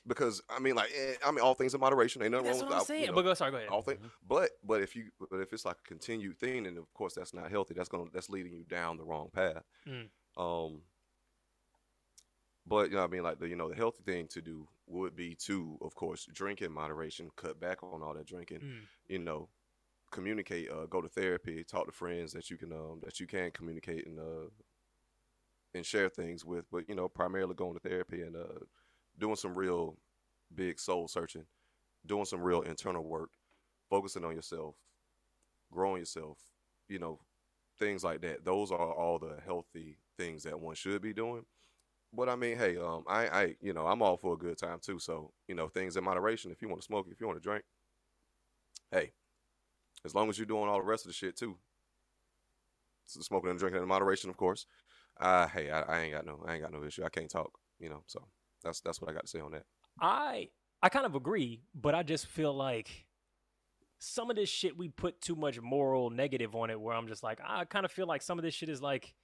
[0.06, 2.22] because I mean, like, eh, I mean, all things in moderation.
[2.22, 3.68] Ain't nothing That's wrong what with I'm that, you know, But go sorry, go ahead.
[3.70, 6.92] all thing, but but if you but if it's like a continued thing, then of
[6.94, 7.74] course that's not healthy.
[7.74, 9.64] That's gonna that's leading you down the wrong path.
[9.88, 10.08] Mm.
[10.36, 10.82] Um.
[12.66, 15.14] But you know, I mean, like the you know the healthy thing to do would
[15.16, 18.60] be to, of course, drink in moderation, cut back on all that drinking.
[18.60, 18.80] Mm.
[19.08, 19.48] You know,
[20.10, 23.50] communicate, uh, go to therapy, talk to friends that you can um that you can
[23.50, 24.48] communicate and uh
[25.74, 26.64] and share things with.
[26.70, 28.64] But you know, primarily going to therapy and uh
[29.18, 29.96] doing some real
[30.54, 31.44] big soul searching,
[32.06, 33.30] doing some real internal work,
[33.90, 34.76] focusing on yourself,
[35.72, 36.38] growing yourself,
[36.88, 37.20] you know,
[37.78, 38.44] things like that.
[38.44, 41.44] Those are all the healthy things that one should be doing.
[42.12, 44.78] But I mean, hey, um, I, I, you know, I'm all for a good time
[44.80, 44.98] too.
[44.98, 46.50] So, you know, things in moderation.
[46.50, 47.64] If you want to smoke, if you want to drink,
[48.90, 49.12] hey,
[50.04, 51.58] as long as you're doing all the rest of the shit too,
[53.06, 54.66] so smoking and drinking in moderation, of course.
[55.20, 57.04] Uh, hey, I, I ain't got no, I ain't got no issue.
[57.04, 58.02] I can't talk, you know.
[58.06, 58.26] So
[58.66, 59.64] that's that's what I got to say on that.
[60.00, 60.48] I
[60.82, 63.06] I kind of agree, but I just feel like
[63.98, 67.22] some of this shit we put too much moral negative on it where I'm just
[67.22, 69.14] like I kind of feel like some of this shit is like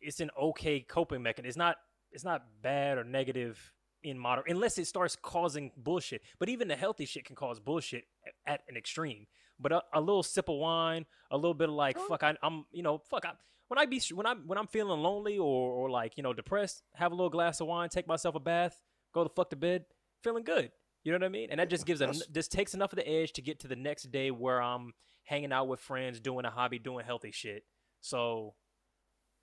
[0.00, 1.48] it's an okay coping mechanism.
[1.48, 1.76] It's not
[2.10, 6.22] it's not bad or negative in moder unless it starts causing bullshit.
[6.38, 9.26] But even the healthy shit can cause bullshit a- at an extreme.
[9.60, 12.64] But a, a little sip of wine, a little bit of like fuck I, I'm
[12.72, 13.32] you know fuck I,
[13.68, 16.82] when I be when I when I'm feeling lonely or or like you know depressed,
[16.94, 18.80] have a little glass of wine, take myself a bath,
[19.14, 19.84] go the fuck to bed,
[20.22, 20.70] feeling good.
[21.04, 21.48] You know what I mean?
[21.50, 23.76] And that just gives a this takes enough of the edge to get to the
[23.76, 24.92] next day where I'm
[25.24, 27.64] hanging out with friends, doing a hobby, doing healthy shit.
[28.00, 28.54] So,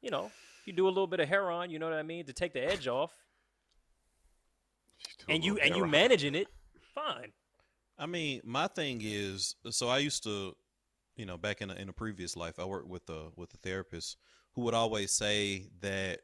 [0.01, 0.31] you know,
[0.65, 2.53] you do a little bit of hair on, you know what I mean, to take
[2.53, 3.13] the edge off,
[5.29, 6.47] and you and you managing it,
[6.93, 7.31] fine.
[7.97, 10.55] I mean, my thing is, so I used to,
[11.15, 13.57] you know, back in a, in a previous life, I worked with a with a
[13.57, 14.17] therapist
[14.53, 16.21] who would always say that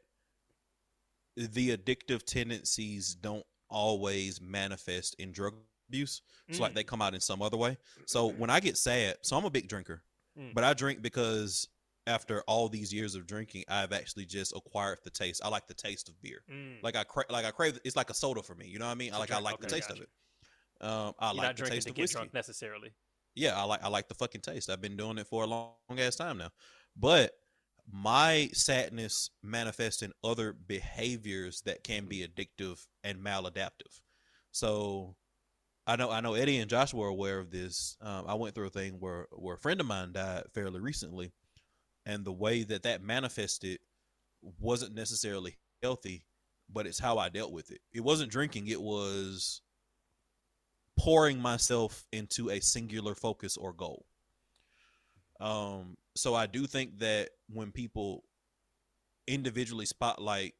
[1.36, 5.54] the addictive tendencies don't always manifest in drug
[5.88, 6.20] abuse.
[6.48, 6.74] It's like Mm.
[6.76, 7.78] they come out in some other way.
[8.06, 10.02] So when I get sad, so I'm a big drinker,
[10.38, 10.52] Mm.
[10.54, 11.66] but I drink because
[12.06, 15.40] after all these years of drinking, I've actually just acquired the taste.
[15.44, 16.42] I like the taste of beer.
[16.50, 16.82] Mm.
[16.82, 17.78] Like I cra- like I crave.
[17.84, 18.66] It's like a soda for me.
[18.66, 19.14] You know what I mean?
[19.14, 20.02] I like I like the taste gotcha.
[20.02, 20.86] of it.
[20.86, 22.14] Um, I You're like the taste to of get whiskey.
[22.16, 22.92] drunk necessarily.
[23.34, 24.68] Yeah, I like I like the fucking taste.
[24.70, 26.50] I've been doing it for a long, long ass time now.
[26.96, 27.32] But
[27.90, 34.00] my sadness manifests in other behaviors that can be addictive and maladaptive.
[34.52, 35.16] So
[35.86, 37.96] I know I know Eddie and Joshua are aware of this.
[38.00, 41.32] Um, I went through a thing where where a friend of mine died fairly recently,
[42.06, 43.80] and the way that that manifested
[44.60, 46.26] wasn't necessarily healthy,
[46.70, 47.80] but it's how I dealt with it.
[47.92, 49.62] It wasn't drinking; it was
[50.98, 54.04] pouring myself into a singular focus or goal.
[55.40, 58.22] Um, so I do think that when people
[59.26, 60.54] individually spotlight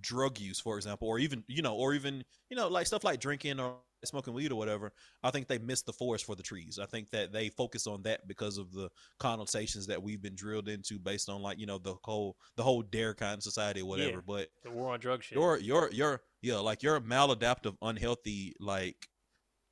[0.00, 3.20] drug use, for example, or even you know, or even you know, like stuff like
[3.20, 6.78] drinking or smoking weed or whatever, I think they miss the forest for the trees.
[6.80, 10.68] I think that they focus on that because of the connotations that we've been drilled
[10.68, 13.86] into based on like you know the whole the whole DARE kind of society or
[13.86, 14.10] whatever.
[14.16, 14.20] Yeah.
[14.26, 15.36] But The war on drug shit.
[15.36, 19.08] your your your yeah like your maladaptive unhealthy like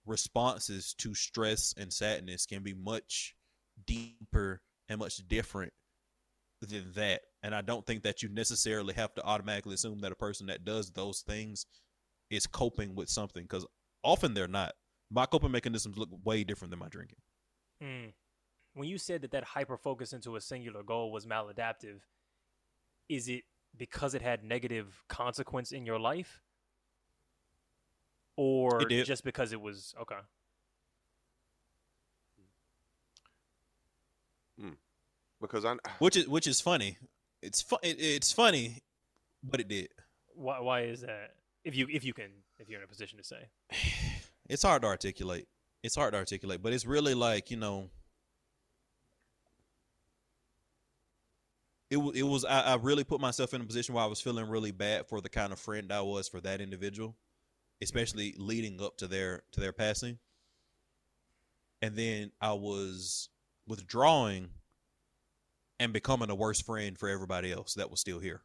[0.07, 3.35] responses to stress and sadness can be much
[3.87, 5.73] deeper and much different
[6.63, 10.17] than that and i don't think that you necessarily have to automatically assume that a
[10.17, 11.65] person that does those things
[12.31, 13.67] is coping with something because
[14.03, 14.75] often they're not.
[15.11, 17.19] My coping mechanisms look way different than my drinking.
[17.83, 18.13] Mm.
[18.75, 22.01] When you said that that hyper focus into a singular goal was maladaptive,
[23.09, 23.43] is it
[23.77, 26.43] because it had negative consequence in your life,
[28.37, 29.07] or It did.
[29.07, 30.21] just because it was okay?
[35.41, 36.99] because I Which is which is funny.
[37.43, 38.83] It's fu- it, it's funny,
[39.43, 39.89] but it did.
[40.35, 40.61] Why?
[40.61, 41.35] Why is that?
[41.65, 43.49] If you if you can if you're in a position to say,
[44.51, 45.47] It's hard to articulate.
[45.85, 47.89] It's hard to articulate, but it's really like you know.
[51.89, 54.49] It, it was I, I really put myself in a position where I was feeling
[54.49, 57.15] really bad for the kind of friend I was for that individual,
[57.81, 60.19] especially leading up to their to their passing.
[61.81, 63.29] And then I was
[63.69, 64.49] withdrawing
[65.79, 68.43] and becoming a worse friend for everybody else that was still here.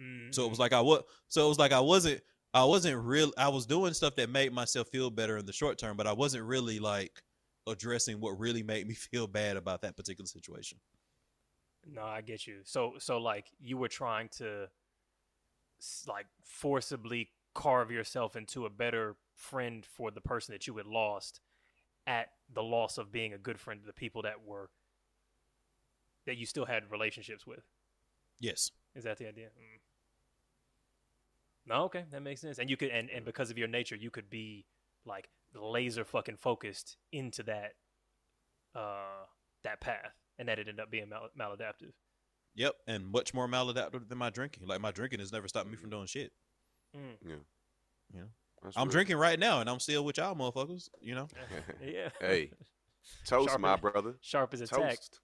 [0.00, 1.02] Mm So it was like I was.
[1.28, 2.20] So it was like I wasn't.
[2.52, 3.32] I wasn't real.
[3.38, 6.12] I was doing stuff that made myself feel better in the short term, but I
[6.12, 7.22] wasn't really like
[7.68, 10.78] addressing what really made me feel bad about that particular situation.
[11.86, 12.58] No, I get you.
[12.64, 14.68] So so like you were trying to
[16.06, 21.40] like forcibly carve yourself into a better friend for the person that you had lost
[22.06, 24.70] at the loss of being a good friend to the people that were
[26.26, 27.64] that you still had relationships with.
[28.38, 28.70] Yes.
[28.94, 29.46] Is that the idea?
[29.46, 29.80] Mm.
[31.70, 32.58] No, okay, that makes sense.
[32.58, 34.66] And you could and, and because of your nature, you could be
[35.06, 37.74] like laser fucking focused into that
[38.74, 39.24] uh
[39.62, 41.92] that path and that it ended up being mal- maladaptive.
[42.56, 42.74] Yep.
[42.88, 44.66] And much more maladaptive than my drinking.
[44.66, 45.92] Like my drinking has never stopped me from mm.
[45.92, 46.32] doing shit.
[46.96, 47.38] Mm.
[48.62, 48.90] that's I'm real.
[48.90, 50.88] drinking right now, and I'm still with y'all, motherfuckers.
[51.00, 51.28] You know.
[51.84, 52.08] Yeah.
[52.20, 52.50] Hey,
[53.26, 54.14] toast, Sharp my as- brother.
[54.20, 54.96] Sharp as a tack.
[54.96, 55.20] Toast.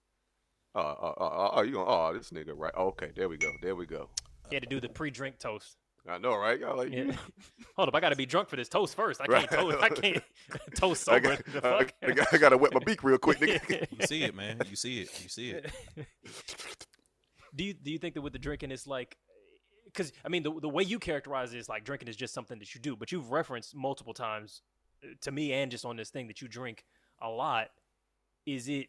[0.75, 1.89] Oh, oh, oh, oh, you gonna?
[1.89, 2.73] Oh, this nigga, right?
[2.73, 3.51] Okay, there we go.
[3.61, 4.09] There we go.
[4.49, 5.75] He had to do the pre-drink toast.
[6.07, 6.59] I know, right?
[6.59, 7.11] Y'all like, Yeah.
[7.75, 9.19] Hold up, I got to be drunk for this toast first.
[9.21, 9.77] I can't toast.
[9.81, 10.23] I can't
[10.75, 11.35] toast I sober.
[11.35, 11.93] got, the I, fuck?
[12.03, 13.87] I got- I gotta wet my beak real quick, nigga.
[13.99, 14.59] You see it, man.
[14.69, 15.21] You see it.
[15.23, 15.71] You see it.
[17.55, 19.17] do you do you think that with the drinking it's like
[19.85, 22.59] because I mean the the way you characterize it is like drinking is just something
[22.59, 24.61] that you do, but you've referenced multiple times
[25.03, 26.83] uh, to me and just on this thing that you drink
[27.21, 27.67] a lot.
[28.45, 28.87] Is it?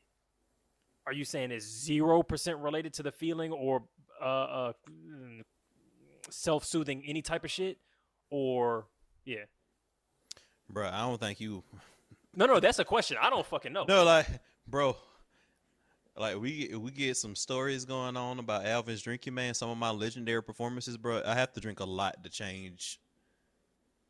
[1.07, 3.85] Are you saying it's zero percent related to the feeling or
[4.20, 4.72] uh, uh
[6.31, 7.79] self soothing any type of shit,
[8.31, 8.87] or
[9.25, 9.45] yeah?
[10.71, 11.62] Bro, I don't think you.
[12.37, 13.17] No, no, that's a question.
[13.21, 13.85] I don't fucking know.
[13.88, 14.27] No, like,
[14.67, 14.97] bro,
[16.17, 19.55] like we we get some stories going on about Alvin's drinking, man.
[19.55, 21.23] Some of my legendary performances, bro.
[21.25, 23.01] I have to drink a lot to change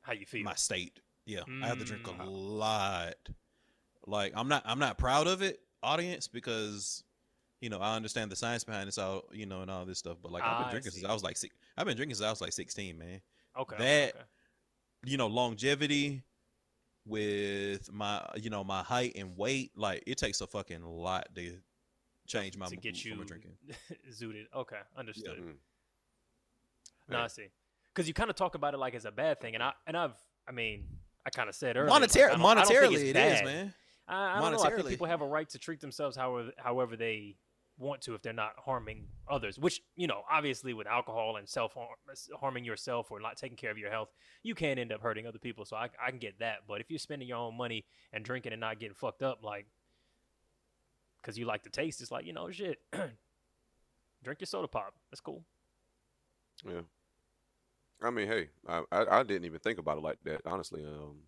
[0.02, 0.42] How you feel?
[0.44, 1.00] my state.
[1.26, 2.20] Yeah, I have to drink Mm.
[2.26, 3.14] a lot.
[4.06, 7.04] Like I'm not I'm not proud of it, audience, because
[7.60, 10.16] you know I understand the science behind this all you know and all this stuff.
[10.22, 11.04] But like I've been I drinking since.
[11.04, 11.54] I was like six.
[11.78, 13.20] I've been drinking since I was like 16, man.
[13.58, 14.24] okay, that- okay.
[15.06, 16.22] You know longevity
[17.06, 19.70] with my you know my height and weight.
[19.76, 21.56] Like it takes a fucking lot to
[22.26, 23.52] change my to mood get you a drinking.
[24.10, 24.44] zooted.
[24.54, 25.38] Okay, understood.
[27.08, 27.24] No, Yeah.
[27.24, 27.46] I see.
[27.94, 29.96] Because you kind of talk about it like it's a bad thing, and I and
[29.96, 30.14] I've
[30.48, 30.84] I mean
[31.24, 33.06] I kind of said earlier, like, Monetar- I don't- I don't think monetarily, it's it
[33.08, 33.44] is, bad.
[33.44, 33.74] man.
[34.08, 34.58] I, I don't know.
[34.58, 34.88] I think Monetarily.
[34.90, 37.36] people have a right to treat themselves however however they
[37.78, 39.58] want to if they're not harming others.
[39.58, 41.76] Which you know, obviously, with alcohol and self
[42.38, 44.10] harming yourself or not taking care of your health,
[44.42, 45.64] you can end up hurting other people.
[45.64, 46.58] So I I can get that.
[46.66, 49.66] But if you're spending your own money and drinking and not getting fucked up, like
[51.20, 52.78] because you like the taste, it's like you know shit.
[54.24, 54.94] Drink your soda pop.
[55.10, 55.44] That's cool.
[56.66, 56.80] Yeah.
[58.02, 60.84] I mean, hey, I, I I didn't even think about it like that, honestly.
[60.84, 61.18] Um,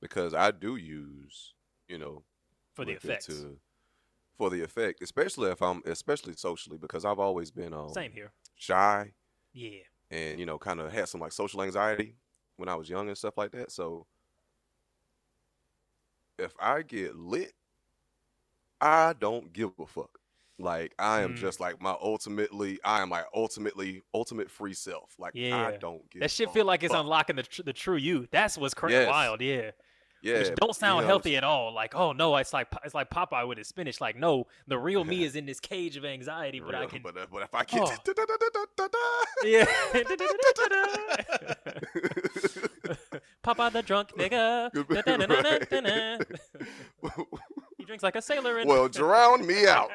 [0.00, 1.54] because I do use,
[1.88, 2.22] you know,
[2.74, 3.26] For the effects.
[3.26, 3.58] to
[4.38, 8.30] for the effect, especially if I'm, especially socially, because I've always been um Same here.
[8.54, 9.12] shy
[9.52, 9.80] Yeah.
[10.10, 12.14] and you know, kind of had some like social anxiety
[12.56, 13.72] when I was young and stuff like that.
[13.72, 14.06] So
[16.38, 17.52] if I get lit,
[18.80, 20.20] I don't give a fuck.
[20.60, 21.36] Like I am Mm.
[21.38, 25.14] just like my ultimately, I am my ultimately ultimate free self.
[25.18, 25.66] Like yeah.
[25.66, 28.26] I don't give That shit feel like it's unlocking the tr- the true you.
[28.30, 29.08] That's what's crazy, Yes.
[29.08, 29.40] wild.
[29.40, 29.70] Yeah.
[30.20, 31.72] Yeah, Which don't you sound know, healthy at all.
[31.72, 34.00] Like, oh no, it's like it's like Popeye with his spinach.
[34.00, 37.02] Like, no, the real me is in this cage of anxiety, but I can.
[37.02, 37.94] But, uh, but if I Oh.
[38.04, 38.98] da-da-da-da-da-da,
[39.44, 39.64] Yeah.
[43.44, 44.70] Popeye the drunk nigga.
[47.76, 48.58] He drinks like a sailor.
[48.58, 48.68] And...
[48.68, 49.90] well, drown me out.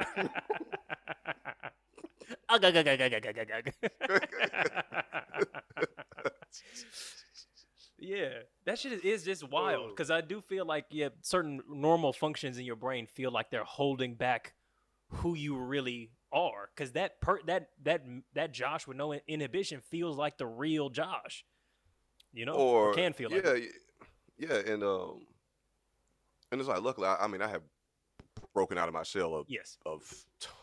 [8.04, 8.30] Yeah,
[8.66, 12.66] that shit is, just wild because I do feel like yeah, certain normal functions in
[12.66, 14.54] your brain feel like they're holding back
[15.08, 16.70] who you really are.
[16.76, 21.46] Because that per that that that Josh with no inhibition feels like the real Josh.
[22.34, 23.72] You know, or, can feel yeah, like.
[24.38, 25.22] yeah, and um,
[26.52, 27.62] and it's like luckily, I, I mean, I have
[28.54, 30.02] broken out of my shell of Yes, of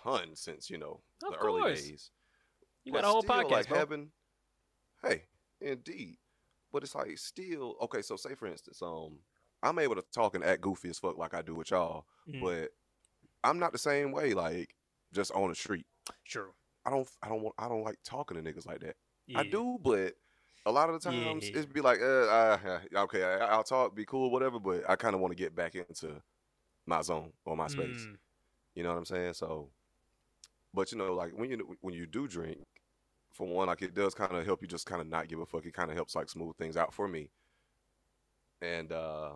[0.02, 2.10] tons since you know Of the early days.
[2.84, 3.78] you But got a whole podcast, like bro.
[3.78, 4.10] having,
[5.02, 5.22] hey,
[5.60, 6.18] indeed,
[6.72, 8.02] but it's like still okay.
[8.02, 9.18] So say for instance, um,
[9.62, 12.40] I'm able to talk and act goofy as fuck like I do with y'all, Mhm.
[12.40, 12.70] but
[13.44, 14.34] I'm not the same way.
[14.34, 14.74] Like
[15.12, 15.86] just on the street,
[16.24, 16.52] Sure.
[16.84, 18.96] I don't, I don't want, I don't like talking to niggas like that.
[19.34, 20.14] I do, but
[20.66, 21.22] a lot of the Yeah.
[21.32, 22.58] times it's be like, uh,
[22.96, 24.58] okay, I, I'll talk, be cool, whatever.
[24.58, 26.22] But I kind of want to get back into
[26.86, 28.06] my zone or my space.
[28.10, 28.16] Mm,
[28.74, 29.34] You know what I'm saying?
[29.34, 29.70] So,
[30.74, 32.58] but you know, like when you when you do drink,
[33.32, 35.46] for one, like it does kind of help you just kind of not give a
[35.46, 35.64] fuck.
[35.66, 37.30] It kind of helps like smooth things out for me.
[38.62, 39.32] And uh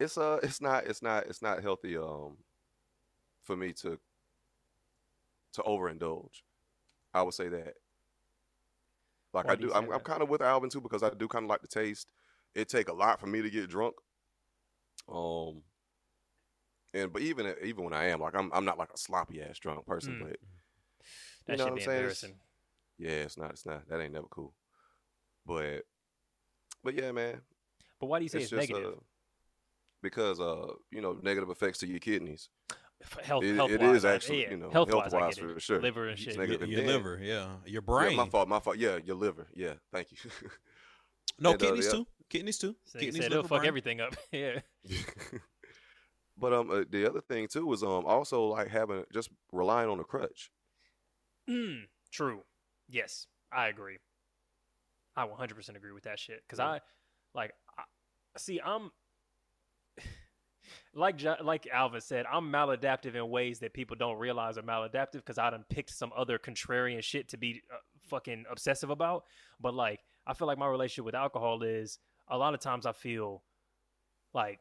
[0.00, 2.36] it's uh it's not it's not it's not healthy um
[3.42, 3.98] for me to
[5.54, 6.42] to overindulge.
[7.14, 7.74] I would say that.
[9.32, 11.28] Like Why I do do, I'm, I'm kind of with Alvin too because I do
[11.28, 12.08] kind of like the taste.
[12.54, 13.94] It take a lot for me to get drunk.
[15.08, 15.62] Um,
[16.94, 19.58] and but even even when I am like I'm I'm not like a sloppy ass
[19.58, 20.28] drunk person, Mm.
[20.28, 20.36] but
[21.48, 21.98] that know should what be I'm saying?
[21.98, 22.34] Embarrassing.
[22.98, 24.54] yeah, it's not it's not that ain't never cool.
[25.46, 25.82] But
[26.84, 27.40] but yeah, man,
[28.00, 28.94] But why do you say it's it's, just negative?
[28.98, 29.00] uh
[30.02, 32.48] because uh you know negative effects to your kidneys.
[33.00, 35.34] F- health, it- health it wise, is I- actually, yeah, you know, health-wise, I health-wise
[35.36, 35.54] get it.
[35.54, 35.80] for sure.
[35.80, 36.36] liver and It's shit.
[36.36, 36.68] negative.
[36.68, 38.16] Your, your then- liver, yeah, your Yeah, brain.
[38.16, 38.76] my fault, my fault.
[38.76, 39.46] Yeah, your liver.
[39.54, 40.18] Yeah, thank you.
[41.40, 41.92] No, And, uh, kidneys yeah.
[41.92, 42.06] too.
[42.28, 42.74] Kidneys too.
[42.86, 43.68] So nigga Kidneys, said liver, it'll fuck brain.
[43.68, 44.16] everything up.
[44.32, 44.58] yeah.
[46.36, 50.00] but um, uh, the other thing too is um also like having just relying on
[50.00, 50.50] a crutch.
[51.48, 52.42] Mm, true.
[52.88, 53.98] Yes, I agree.
[55.16, 56.42] I 100% agree with that shit.
[56.48, 56.66] Cause Yeah.
[56.66, 56.80] I,
[57.34, 57.82] like, I,
[58.36, 58.90] see, I'm
[60.94, 65.24] like like Alvin said, I'm maladaptive in ways that people don't realize are maladaptive.
[65.24, 67.78] Cause I done picked some other contrarian shit to be uh,
[68.08, 69.24] fucking obsessive about.
[69.60, 72.92] But like, I feel like my relationship with alcohol is a lot of times I
[72.92, 73.42] feel
[74.34, 74.60] like,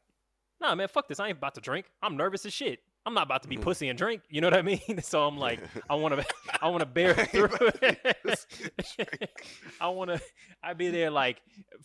[0.62, 1.20] nah, man, fuck this.
[1.20, 1.88] I ain't about to drink.
[2.02, 2.80] I'm nervous as shit.
[3.08, 4.24] I'm not about to be pussy and drink.
[4.30, 4.82] You know what I mean?
[5.02, 6.26] So I'm like, I want to,
[6.62, 7.46] I want to bear through.
[7.46, 7.96] about be
[8.26, 9.32] pussy and drink.
[9.80, 10.22] I want to,
[10.62, 11.42] I be there like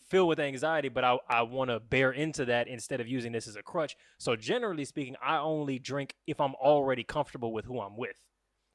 [0.09, 3.47] filled with anxiety, but I, I want to bear into that instead of using this
[3.47, 3.97] as a crutch.
[4.19, 8.17] So generally speaking, I only drink if I'm already comfortable with who I'm with,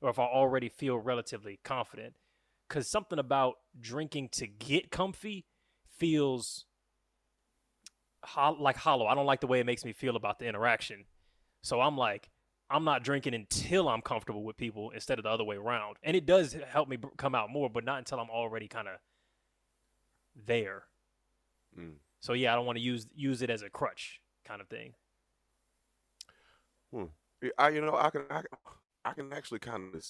[0.01, 2.15] or if I already feel relatively confident.
[2.69, 5.45] Cause something about drinking to get comfy
[5.97, 6.65] feels
[8.23, 9.07] hol- like hollow.
[9.07, 11.05] I don't like the way it makes me feel about the interaction.
[11.61, 12.29] So I'm like,
[12.69, 15.97] I'm not drinking until I'm comfortable with people instead of the other way around.
[16.03, 18.95] And it does help me come out more, but not until I'm already kind of
[20.45, 20.83] there.
[21.77, 21.93] Mm.
[22.19, 24.93] So yeah, I don't want to use use it as a crutch kind of thing.
[27.41, 28.59] Yeah, I you know I can I, can-
[29.05, 30.03] I can actually kind of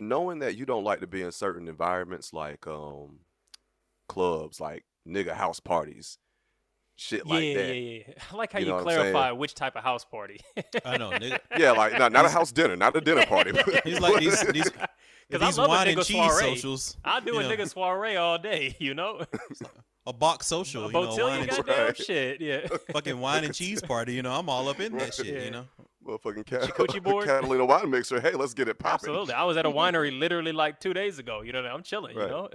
[0.00, 3.20] knowing that you don't like to be in certain environments like um
[4.08, 6.18] clubs like nigga house parties
[7.02, 8.14] shit like yeah, that yeah, yeah.
[8.32, 10.40] I like how You you, know what clarify which type of house party.
[10.84, 11.38] I know, nigga.
[11.58, 13.52] yeah like not, not a house dinner not a dinner party
[13.84, 14.70] He's like these these,
[15.28, 16.54] Because I these love a wine and nigga cheese soiree.
[16.56, 16.96] socials.
[17.04, 19.24] I do a know, nigga soiree all day, you know.
[20.06, 21.96] a box social, a you know, Botillion wine and che- goddamn Right.
[21.96, 22.66] shit, yeah.
[22.92, 24.14] fucking wine and cheese party.
[24.14, 25.26] You know, I'm all up in that shit.
[25.26, 25.44] Yeah.
[25.44, 25.64] You know,
[26.06, 27.26] motherfucking Coochie Cat- board?
[27.26, 29.34] Catalina wine mixer hey let's get it popping Absolutely.
[29.34, 31.42] I was at a winery literally like two days ago.
[31.42, 32.16] You know, I'm chilling.
[32.16, 32.24] Right.
[32.24, 32.48] You know.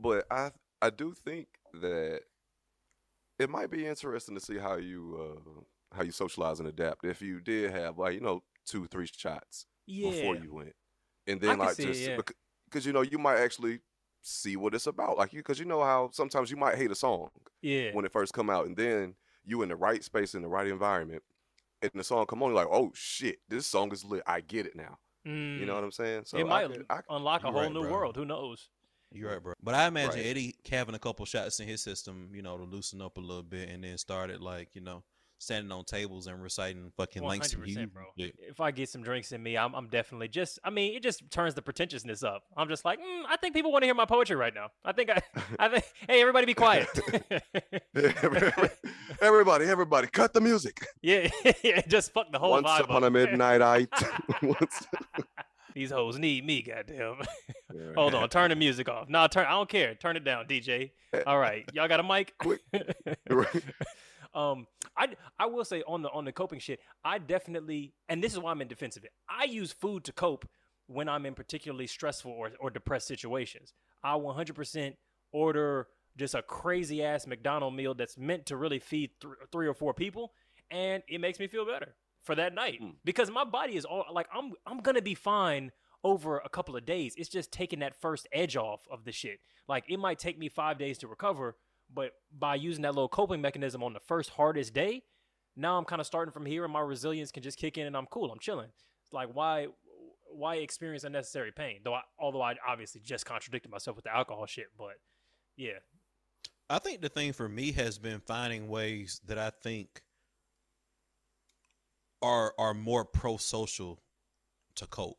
[0.00, 0.50] but I
[0.82, 1.46] I do think
[1.80, 2.22] that
[3.40, 7.20] it might be interesting to see how you uh how you socialize and adapt if
[7.22, 10.10] you did have like you know two three shots Yeah.
[10.10, 10.74] before you went,
[11.26, 12.18] and I then like see it, just yeah.
[12.66, 13.80] because you know you might actually
[14.22, 16.94] see what it's about, like you because you know how sometimes you might hate a
[16.94, 17.30] song
[17.62, 17.90] Yeah.
[17.94, 19.14] when it first come out, and then
[19.44, 21.22] you in the right space in the right environment,
[21.82, 24.66] and the song come on, you're like oh shit, this song is lit, I get
[24.66, 24.98] it now.
[25.24, 25.74] You know Mm.
[25.74, 26.22] what I'm saying?
[26.26, 27.92] So it I might could- I, unlock a whole right, new bro.
[27.92, 28.16] world.
[28.16, 28.68] Who knows?
[29.12, 29.54] You're right, bro.
[29.62, 30.26] But I imagine Right.
[30.26, 33.42] Eddy having a couple shots in his system, you know, to loosen up a little
[33.42, 35.02] bit, and then started like you know
[35.38, 37.88] standing on tables and reciting fucking Langston 100%, Hughes.
[37.94, 38.02] bro.
[38.18, 38.34] shit.
[38.40, 40.58] If I get some drinks in me, I'm, I'm definitely just.
[40.62, 42.42] I mean, it just turns the pretentiousness up.
[42.58, 44.68] I'm just like, mm, I think people want to hear my poetry right now.
[44.84, 45.22] I think I,
[45.58, 45.84] I think.
[46.06, 46.88] Hey, everybody, be quiet.
[49.22, 50.86] everybody, everybody, cut the music.
[51.02, 51.28] yeah,
[51.62, 53.08] yeah, just fuck the whole Once vibe upon up.
[53.08, 53.86] a midnight, I.
[55.74, 57.22] These hoes need me, goddamn.
[57.74, 59.08] Yeah, Hold on, turn the music off.
[59.08, 59.46] No, turn.
[59.46, 59.94] I don't care.
[59.94, 60.90] Turn it down, DJ.
[61.26, 62.34] All right, y'all got a mic?
[62.38, 62.60] Quick.
[64.34, 64.66] um,
[64.96, 65.08] I
[65.38, 68.50] I will say on the on the coping shit, I definitely, and this is why
[68.50, 69.10] I'm in defense of it.
[69.28, 70.48] I use food to cope
[70.86, 73.72] when I'm in particularly stressful or, or depressed situations.
[74.02, 74.94] I 100%
[75.32, 79.74] order just a crazy ass McDonald meal that's meant to really feed th- three or
[79.74, 80.32] four people,
[80.70, 82.94] and it makes me feel better for that night Mm.
[83.04, 85.72] because my body is all like I'm I'm gonna be fine
[86.04, 87.14] over a couple of days.
[87.16, 89.40] It's just taking that first edge off of the shit.
[89.68, 91.56] Like it might take me five days to recover,
[91.92, 95.02] but by using that little coping mechanism on the first hardest day,
[95.56, 97.96] now I'm kind of starting from here and my resilience can just kick in and
[97.96, 98.30] I'm cool.
[98.32, 98.70] I'm chilling.
[99.12, 99.68] Like why
[100.32, 101.80] why experience unnecessary pain?
[101.84, 104.94] Though I, although I obviously just contradicted myself with the alcohol shit, but
[105.56, 105.80] yeah.
[106.68, 110.02] I think the thing for me has been finding ways that I think
[112.22, 114.00] are are more pro social
[114.76, 115.18] to cope.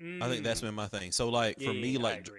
[0.00, 1.12] I think that's been my thing.
[1.12, 2.30] So like for me, I like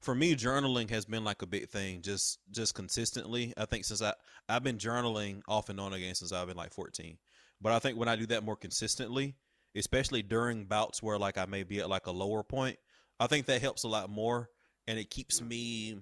[0.00, 2.02] for me, journaling has been like a big thing.
[2.02, 3.52] Just just consistently.
[3.56, 4.14] I think since I
[4.48, 7.18] I've been journaling off and on again since I've been like fourteen.
[7.60, 9.36] But I think when I do that more consistently,
[9.76, 12.78] especially during bouts where like I may be at like a lower point,
[13.20, 14.48] I think that helps a lot more,
[14.86, 15.98] and it keeps me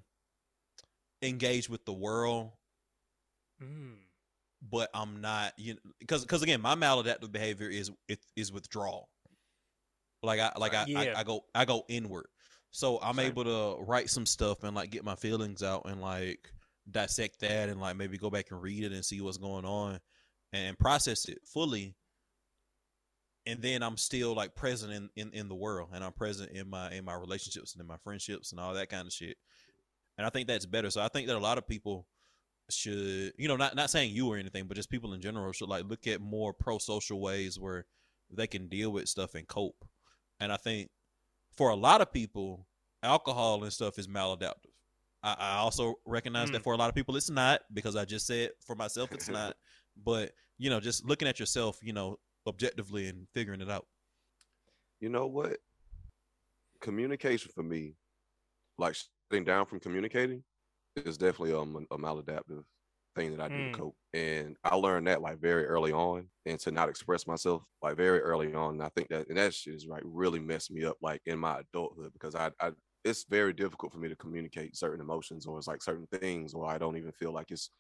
[1.22, 2.52] engaged with the world
[3.62, 3.94] Mm.
[4.60, 9.08] but I'm not you know because because again my maladaptive behavior is it is withdrawal.
[10.22, 11.14] Like I like uh, I, Yeah.
[11.16, 12.26] I I go I go inward.
[12.70, 13.26] So I'm Same.
[13.26, 16.50] able to write some stuff and like get my feelings out and like
[16.90, 19.98] dissect that and like maybe go back and read it and see what's going on
[20.52, 21.96] and process it fully.
[23.46, 26.68] And then I'm still like present in, in, in the world and I'm present in
[26.68, 29.36] my in my relationships and in my friendships and all that kind of shit.
[30.18, 30.90] And I think that's better.
[30.90, 32.06] So I think that a lot of people
[32.68, 35.68] should you know not not saying you or anything but just people in general should
[35.68, 37.86] like look at more pro social ways where
[38.30, 39.84] they can deal with stuff and cope
[40.40, 40.88] and i think
[41.56, 42.66] for a lot of people
[43.02, 44.72] alcohol and stuff is maladaptive
[45.22, 46.64] i, I also recognize that Mm.
[46.64, 49.54] for a lot of people it's not because i just said for myself it's not
[50.04, 53.86] but you know just looking at yourself you know objectively and figuring it out
[55.00, 55.58] You know what?
[56.80, 57.94] Communication for me,
[58.78, 58.96] like
[59.30, 60.42] sitting down from communicating,
[60.96, 62.64] is definitely um, a maladaptive
[63.16, 63.64] thing that I do Mm.
[63.64, 63.96] to cope.
[64.14, 68.20] And I learned that like very early on, and to not express myself like very
[68.20, 68.74] early on.
[68.74, 71.38] And I think that and that shit is like really messed me up like in
[71.40, 72.72] my adulthood because I, I
[73.04, 76.66] it's very difficult for me to communicate certain emotions or it's like certain things or
[76.66, 77.70] I don't even feel like it's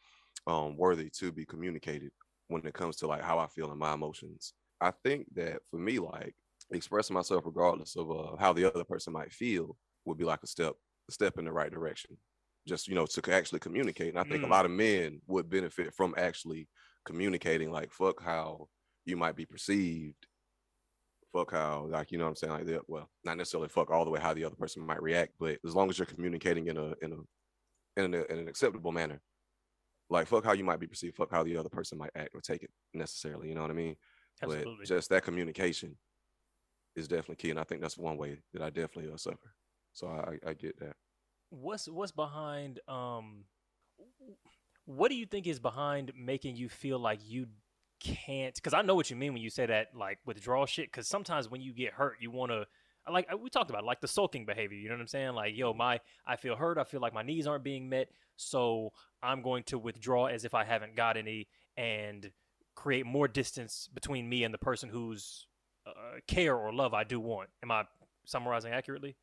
[0.46, 2.12] um worthy to be communicated
[2.48, 4.54] when it comes to like how I feel and my emotions.
[4.80, 6.34] I think that for me, like
[6.70, 10.46] expressing myself regardless of uh, how the other person might feel would be like a
[10.46, 10.76] step
[11.08, 12.18] a step in the right direction
[12.66, 14.46] just you know to actually communicate and i think Mm.
[14.46, 16.68] a lot of men would benefit from actually
[17.04, 18.68] communicating like fuck how
[19.04, 20.26] you might be perceived.
[21.32, 22.52] Fuck how like you know what i'm saying?
[22.52, 25.32] Like the, well not necessarily fuck all the way how the other person might react
[25.38, 28.92] but as long as you're communicating in a in a in, a, in an acceptable
[28.92, 29.20] manner.
[30.10, 31.16] Like fuck how you might be perceived.
[31.16, 33.74] Fuck how the other person might act or take it necessarily you know what i
[33.74, 33.96] mean?
[34.42, 34.76] Absolutely.
[34.80, 35.96] but just that communication
[36.96, 39.54] is definitely key and i think that's one way that i definitely uh, suffer.
[39.92, 40.96] So I, I get that
[41.50, 43.44] what's what's behind um
[44.84, 47.46] what do you think is behind making you feel like you
[48.00, 51.08] can't because i know what you mean when you say that like withdrawal shit because
[51.08, 52.66] sometimes when you get hurt you want to
[53.10, 55.34] like we talked about like the sulking behavior you know what i'm saying?
[55.34, 58.92] Like yo my i feel hurt i feel like my needs aren't being met so
[59.22, 62.30] i'm going to withdraw as if i haven't got any and
[62.74, 65.46] create more distance between me and the person whose
[65.86, 67.48] uh, care or love i do want.
[67.62, 67.84] Am i
[68.24, 69.16] summarizing accurately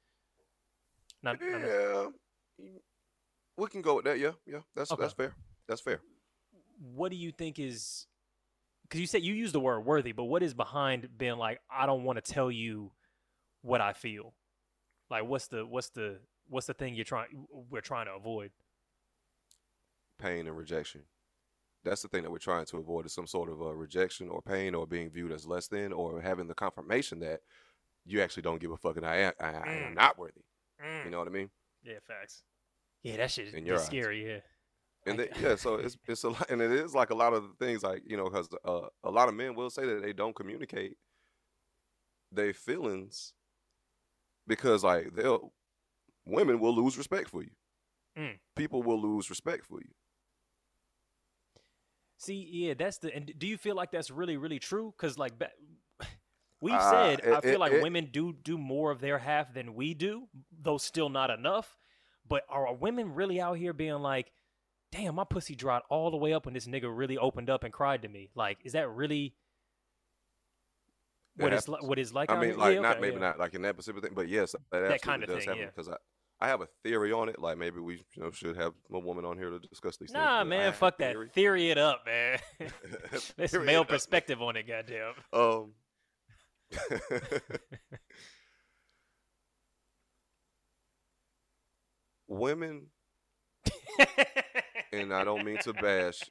[1.23, 2.05] yeah.
[3.57, 4.19] We can go with that.
[4.19, 4.59] Yeah yeah.
[4.75, 5.01] That's Okay.
[5.01, 5.33] that's fair.
[5.67, 6.01] That's fair.
[6.79, 8.07] What do you think is
[8.83, 11.85] because you said you used the word worthy but what is behind being like i
[11.85, 12.91] don't want to tell you
[13.61, 14.33] what i feel
[15.09, 16.19] like what's the what's the
[16.49, 17.27] what's the thing you're trying
[17.69, 18.51] we're trying to avoid?
[20.19, 21.01] Pain and rejection.
[21.83, 24.41] That's the thing that we're trying to avoid is some sort of uh, rejection or
[24.41, 27.41] pain or being viewed as less than or having the confirmation that
[28.05, 29.95] you actually don't give a fuck and i am, I, I am Mm.
[29.95, 30.41] not worthy
[31.05, 31.49] you know what i mean
[31.83, 32.43] yeah facts
[33.03, 34.39] yeah that shit is your scary yeah
[35.05, 37.33] and Like- then, yeah, so it's it's a lot, and it is like a lot
[37.33, 40.01] of the things like you know because uh, a lot of men will say that
[40.01, 40.95] they don't communicate
[42.31, 43.33] their feelings
[44.47, 45.51] because like they'll
[46.25, 47.51] women will lose respect for you.
[48.17, 48.39] Mm.
[48.55, 49.89] People will lose respect for you.
[52.17, 55.37] see yeah that's the and do you feel like that's really really true because like
[55.37, 55.51] ba-
[56.63, 59.53] we've Uh, said i feel it- like it- women do do more of their half
[59.53, 60.27] than we do
[60.61, 61.77] though still not enough
[62.27, 64.31] but are women really out here being like
[64.91, 67.73] damn, my pussy dried all the way up when this nigga really opened up and
[67.73, 68.29] cried to me.
[68.35, 69.33] Like, is that really
[71.39, 71.81] It what it's like?
[71.81, 72.29] What it's like?
[72.29, 73.21] I mean, like Yeah, not okay, maybe yeah.
[73.21, 75.65] not like in that specific thing, but yes, that, absolutely kinda does thing, happen yeah.
[75.75, 75.97] because I.
[76.41, 77.39] I have a theory on it.
[77.39, 80.21] Like maybe we, you know, should have a woman on here to discuss these things.
[80.21, 81.13] Nah, man, fuck that.
[81.13, 81.29] theory.
[81.29, 82.37] Theory it up, man.
[83.37, 83.87] Let's male it up.
[83.87, 85.13] perspective on it, goddamn.
[85.31, 85.71] Um,
[92.27, 92.87] women,
[94.91, 96.23] and I don't mean to bash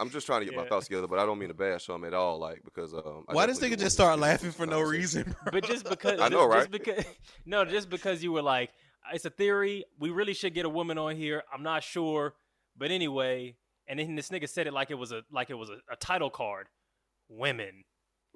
[0.00, 2.04] I'm just trying to get my thoughts together, but I don't mean to bash them
[2.04, 3.24] at all, like because um.
[3.26, 5.36] Why does nigga just start laughing for no reason?
[5.44, 5.52] Bro?
[5.52, 6.70] But just because I know, just right?
[6.70, 7.04] because
[7.44, 8.70] no, just because you were like,
[9.12, 9.84] it's a theory.
[9.98, 11.42] We really should get a woman on here.
[11.52, 12.32] I'm not sure,
[12.78, 13.56] but anyway.
[13.86, 15.96] And then this nigga said it like it was a like it was a, a
[15.96, 16.68] title card,
[17.28, 17.84] women,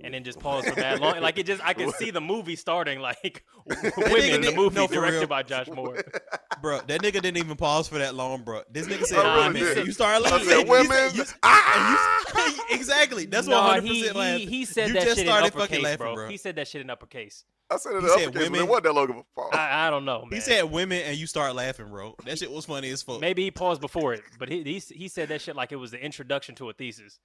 [0.03, 1.21] and then just pause for that long.
[1.21, 3.83] Like it just, I could see the movie starting like women.
[3.97, 5.27] The didn't- movie no, for directed real.
[5.29, 6.03] by Josh Moore.
[6.63, 8.63] bro, that nigga didn't even pause for that long, bro.
[8.71, 9.87] This nigga said I really women.
[9.87, 10.49] You started I laughing.
[10.49, 11.11] said You women.
[11.15, 12.23] you- Ah!
[12.47, 13.27] you- exactly.
[13.27, 15.69] That's No, what 100% he, he, he said you that just shit in started uppercase,
[15.69, 16.15] fucking laughing, bro.
[16.15, 16.29] bro.
[16.29, 17.45] He said that shit in uppercase.
[17.71, 18.61] I said it He in said uppercase, women.
[18.61, 19.51] it wasn't that long of a pause.
[19.55, 20.33] I, I don't know, man.
[20.33, 22.15] He said women, and you start laughing, bro.
[22.25, 23.21] That shit was funny as fuck.
[23.21, 25.91] maybe he paused before it, but he, he he said that shit like it was
[25.93, 27.19] the introduction to a thesis.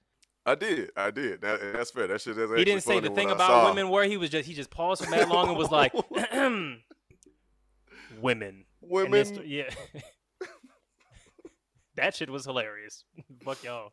[0.50, 1.42] I did, I did.
[1.42, 2.08] That, that's fair.
[2.08, 4.54] That shit is He didn't say the thing about women where he was just he
[4.54, 5.92] just paused for that long and was like
[8.20, 8.64] women.
[8.80, 9.24] Women.
[9.24, 9.70] st- yeah.
[11.94, 13.04] that shit was hilarious.
[13.44, 13.92] Fuck y'all.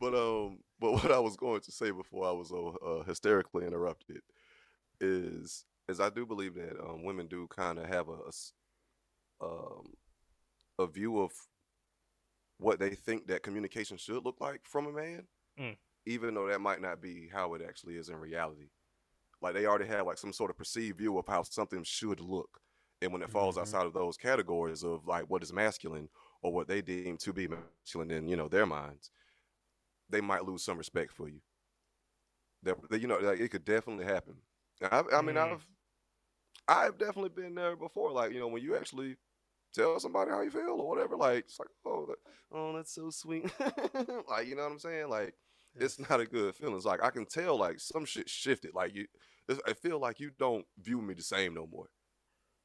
[0.00, 3.66] But um, but what I was going to say before I was uh, uh, hysterically
[3.66, 4.22] interrupted
[5.02, 9.92] is is I do believe that um, women do kind of have a um
[10.78, 11.32] a view of
[12.58, 15.26] what they think that communication should look like from a man,
[15.58, 15.74] Mm.
[16.06, 18.70] even though that might not be how it actually is in reality.
[19.42, 22.60] Like they already have like some sort of perceived view of how something should look,
[23.02, 23.58] and when it falls Mhm.
[23.58, 26.08] outside of those categories of like what is masculine
[26.42, 29.10] or what they deem to be masculine in you know their minds,
[30.08, 31.42] they might lose some respect for you.
[32.62, 34.40] That that, you know, like, it could definitely happen.
[34.82, 35.36] I, I mean, Mm.
[35.36, 35.66] I've
[36.68, 38.12] I've definitely been there before.
[38.12, 39.16] Like you know, when you actually
[39.74, 42.16] tell somebody how you feel or whatever, like it's like, oh, that,
[42.52, 43.50] oh, that's so sweet.
[44.28, 45.08] like you know what I'm saying?
[45.08, 45.34] Like
[45.76, 46.76] it's not a good feeling.
[46.76, 48.74] It's like I can tell like some shit shifted.
[48.74, 49.06] Like you,
[49.66, 51.86] I feel like you don't view me the same no more.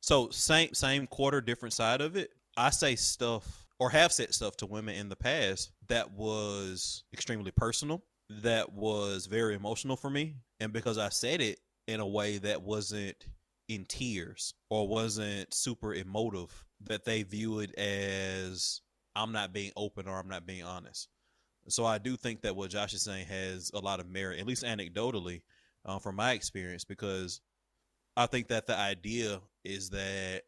[0.01, 2.31] So same same quarter, different side of it.
[2.55, 7.51] I say stuff or have said stuff to women in the past that was extremely
[7.51, 12.37] personal, that was very emotional for me, and because I said it in a way
[12.37, 13.25] that wasn't
[13.67, 18.81] in tears or wasn't super emotive, that they view it as
[19.15, 21.09] I'm not being open or I'm not being honest.
[21.67, 24.47] So I do think that what Josh is saying has a lot of merit, at
[24.47, 25.41] least anecdotally,
[25.85, 27.41] uh, from my experience, because
[28.17, 30.43] I think that the idea is that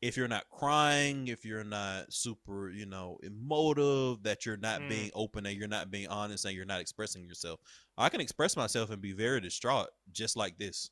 [0.00, 4.88] if you're not crying, if you're not super, you know, emotive, that you're not Mm.
[4.88, 7.60] being open and you're not being honest and you're not expressing yourself.
[7.98, 10.90] I can express myself and be very distraught just like this.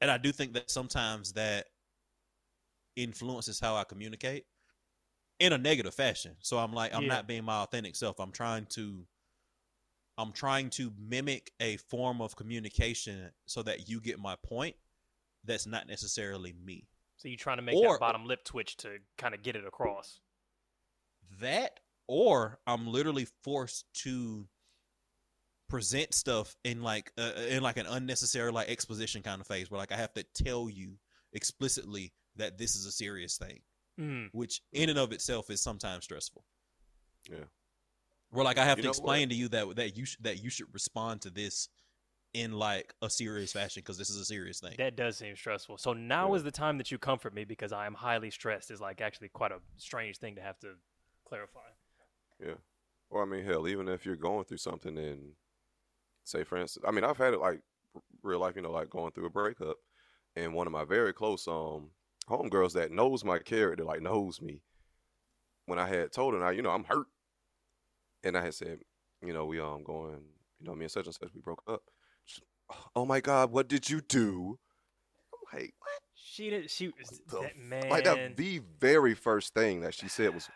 [0.00, 1.66] And I do think that sometimes that
[2.96, 4.44] influences how I communicate
[5.38, 6.36] in a negative fashion.
[6.40, 7.08] So I'm like I'm Yeah.
[7.08, 8.20] not being my authentic self.
[8.20, 9.06] I'm trying to
[10.18, 14.76] I'm trying to mimic a form of communication so that you get my point
[15.44, 16.86] that's not necessarily me.
[17.16, 19.64] So you're trying to make Or- that bottom lip twitch to kind of get it
[19.66, 20.20] across.
[21.40, 24.48] That or I'm literally forced to
[25.68, 29.78] present stuff in like uh, in like an unnecessary like exposition kind of phase where
[29.78, 30.98] like I have to tell you
[31.32, 33.60] explicitly that this is a serious thing,
[33.98, 34.30] Mm.
[34.32, 36.44] which in and of itself is sometimes stressful.
[37.28, 37.44] Yeah.
[38.30, 40.42] Where like I have You to know explain to you that that you sh- that
[40.42, 41.68] you should respond to this
[42.32, 44.74] in like a serious fashion because this is a serious thing.
[44.78, 45.76] That does seem stressful.
[45.76, 46.36] So now Yeah.
[46.36, 48.70] is the time that you comfort me because I am highly stressed.
[48.70, 50.78] Is like actually quite a strange thing to have to
[51.24, 51.68] clarify.
[52.40, 52.54] Yeah.
[53.10, 55.36] Or I mean, hell, even if you're going through something and
[56.24, 57.60] say, for instance, I mean, I've had it like
[57.94, 59.76] r- real life, you know, like going through a breakup,
[60.34, 61.90] and one of my very close um
[62.28, 64.62] homegirls that knows my character, like knows me,
[65.66, 67.06] when I had told her, now you know, I'm hurt,
[68.22, 68.80] and I had said,
[69.24, 70.22] you know, we um going,
[70.60, 71.82] you know, me and such and such, we broke up.
[72.24, 72.42] She,
[72.94, 74.58] oh my God, what did you do?
[75.32, 76.02] I'm like, what?
[76.14, 76.70] She did.
[76.70, 76.92] She
[77.28, 77.90] the that man.
[77.90, 80.48] Like that, the very first thing that she said was,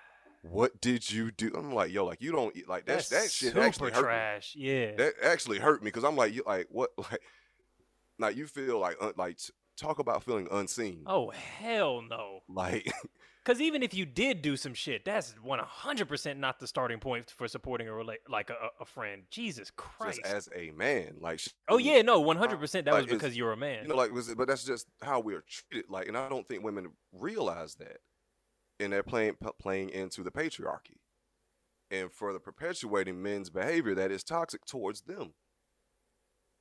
[0.43, 2.95] "What did you do?" I'm like, "Yo, like you don't eat like that.
[2.95, 4.63] that's That shit actually hurt me.
[4.63, 4.95] Yeah.
[4.97, 6.91] That actually hurt me because I'm like, you like what?
[6.99, 7.21] Like,
[8.19, 9.39] like you feel like like
[9.77, 11.03] talk about feeling unseen.
[11.07, 12.41] oh hell no.
[12.49, 12.91] Like,
[13.45, 16.99] Because even if you did do some shit, that's one hundred percent not the starting
[16.99, 19.23] point for supporting a rela- like a, a friend.
[19.31, 20.19] Jesus Christ.
[20.21, 21.41] just as a man, like.
[21.69, 22.87] oh yeah, no, one hundred percent.
[22.87, 23.85] That Like, was because you're a man.
[23.85, 25.89] You know, like, was it, but that's just how we're treated.
[25.89, 27.99] Like, and I don't think women realize that,
[28.81, 30.99] and they're playing playing into the patriarchy,
[31.93, 35.35] and further perpetuating men's behavior that is toxic towards them.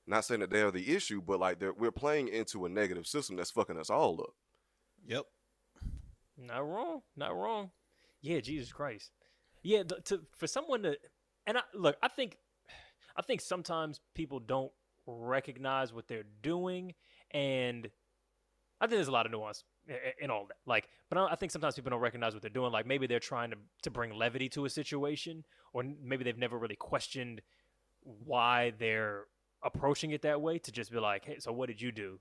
[0.08, 3.36] Not saying that they're the issue, but like they're, we're playing into a negative system
[3.36, 4.34] that's fucking us all up.
[5.08, 5.26] Yep.
[6.38, 7.01] Not wrong.
[7.16, 7.72] Not wrong.
[8.22, 9.12] Yeah, Jesus Christ.
[9.64, 10.97] Yeah, th- to for someone to
[11.47, 12.38] and I look, I think
[13.16, 14.72] I think sometimes people don't
[15.08, 16.93] recognize what they're doing
[17.32, 17.89] and
[18.82, 20.58] I think there's a lot of nuance a- and all that.
[20.66, 22.72] Like, but I I think sometimes people don't recognize what they're doing.
[22.72, 26.60] Like maybe they're trying to to bring levity to a situation, or maybe they've never
[26.60, 27.41] really questioned
[28.01, 29.26] why they're
[29.66, 30.59] approaching it that way.
[30.59, 32.20] To just be like, hey, so what did you do,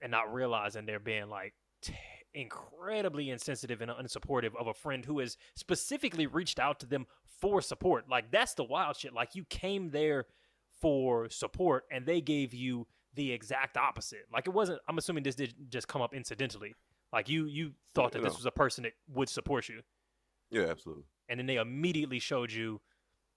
[0.00, 1.54] and not realizing they're being like.
[1.82, 1.94] T-
[2.34, 7.06] incredibly insensitive and unsupportive of a friend who has specifically reached out to them
[7.40, 8.04] for support.
[8.08, 9.12] Like that's the wild shit.
[9.14, 10.26] Like you came there
[10.80, 14.26] for support and they gave you the exact opposite.
[14.32, 16.74] Like it wasn't I'm assuming this did just come up incidentally.
[17.12, 19.80] Like you you thought that this was a person that would support you
[20.50, 21.04] Yeah, absolutely.
[21.28, 22.80] and then they immediately showed you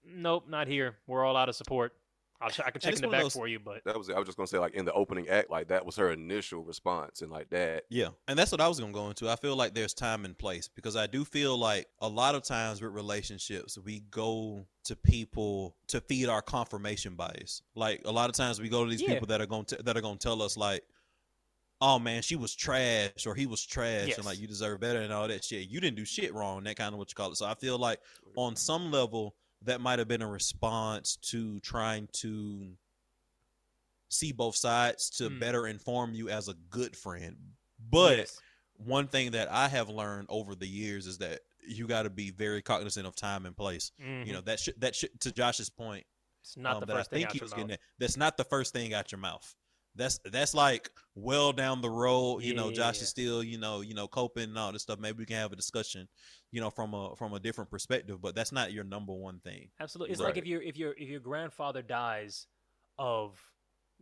[0.05, 0.97] nope, not here.
[1.07, 1.93] We're all out of support.
[2.41, 4.09] I'll ch- I can check it's in the back those- for you, but That was
[4.09, 6.63] I was just gonna say like in the opening act, like that was her initial
[6.63, 7.85] response, and like that.
[7.89, 9.29] Yeah, and that's what I was gonna go into.
[9.29, 12.43] I feel like there's time and place because I do feel like a lot of
[12.43, 17.61] times with relationships, we go to people to feed our confirmation bias.
[17.75, 19.09] Like a lot of times we go to these Yeah.
[19.13, 20.83] people that are going to that are going to tell us like,
[21.79, 24.17] "Oh man, she was trash," or "He was trash," Yes.
[24.17, 25.69] and like you deserve better and all that shit.
[25.69, 26.63] You didn't do shit wrong.
[26.63, 27.37] That kind of what you call it.
[27.37, 27.99] So I feel like
[28.35, 32.75] on some level that might have been a response to trying to
[34.09, 35.39] see both sides to Mm.
[35.39, 37.37] better inform you as a good friend.
[37.79, 38.39] But yes.
[38.77, 42.31] one thing that I have learned over the years is that you got to be
[42.31, 43.91] very cognizant of time and place.
[43.99, 44.31] You Mhm.
[44.33, 46.05] know that should that should to Josh's point.
[46.41, 47.57] it's not um, the first I thing think out he your was mouth.
[47.59, 47.79] getting at.
[47.99, 49.55] That's not the first thing out your mouth.
[49.95, 52.43] That's that's like well down the road.
[52.43, 53.01] You know, Josh Yeah.
[53.03, 54.99] is still you know you know coping and all this stuff.
[54.99, 56.07] Maybe we can have a discussion,
[56.51, 58.21] you know, from a from a different perspective.
[58.21, 59.69] But that's not your number one thing.
[59.79, 60.13] Absolutely.
[60.13, 60.43] It's like Right.
[60.43, 62.47] if your if your if your grandfather dies
[62.97, 63.37] of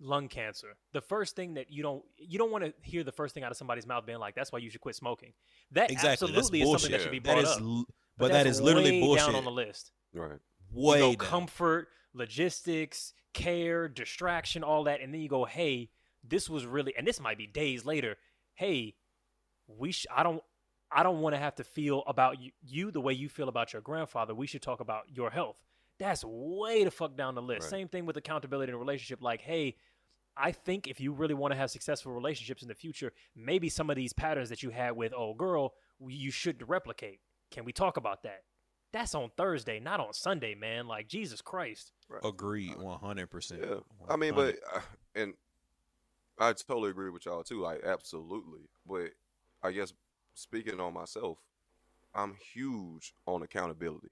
[0.02, 3.34] lung cancer, the first thing that you don't you don't want to hear the first
[3.34, 5.34] thing out of somebody's mouth being like, "That's why you should quit smoking."
[5.72, 6.28] That Exactly.
[6.28, 7.62] That's absolutely is something that should be brought is, up.
[7.62, 7.86] l-
[8.18, 9.26] but, that's literally way bullshit.
[9.26, 9.92] down on the list.
[10.14, 10.40] Right.
[10.72, 11.30] Way you go down.
[11.32, 15.90] comfort, logistics, care, distraction, all that, and then you go, "Hey,
[16.24, 18.18] this was really," and this might be days later.
[18.54, 18.96] Hey,
[19.68, 20.44] we sh- I don't
[20.92, 23.74] I don't want to have to feel about you, you the way you feel about
[23.74, 24.34] your grandfather.
[24.34, 25.62] We should talk about your health.
[26.00, 27.64] That's way the fuck down the list.
[27.64, 27.70] Right.
[27.70, 29.22] Same thing with accountability in a relationship.
[29.22, 29.76] Like, hey,
[30.36, 33.90] I think if you really want to have successful relationships in the future, maybe some
[33.90, 35.74] of these patterns that you had with old girl,
[36.08, 37.20] you shouldn't replicate.
[37.52, 38.44] Can we talk about that?
[38.92, 40.88] That's on Thursday, not on Sunday, man.
[40.88, 41.92] Like Jesus Christ.
[42.24, 43.62] Agreed, one hundred percent.
[43.64, 43.78] Yeah.
[44.10, 44.80] I mean, but uh,
[45.14, 45.34] and
[46.40, 47.62] I totally agree with y'all too.
[47.62, 48.62] Like, absolutely.
[48.88, 49.12] But
[49.62, 49.94] I guess
[50.34, 51.38] speaking on myself,
[52.16, 54.10] I'm huge on accountability.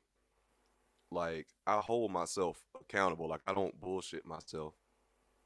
[1.09, 3.27] Like, I hold myself accountable.
[3.29, 4.73] Like, I don't bullshit myself.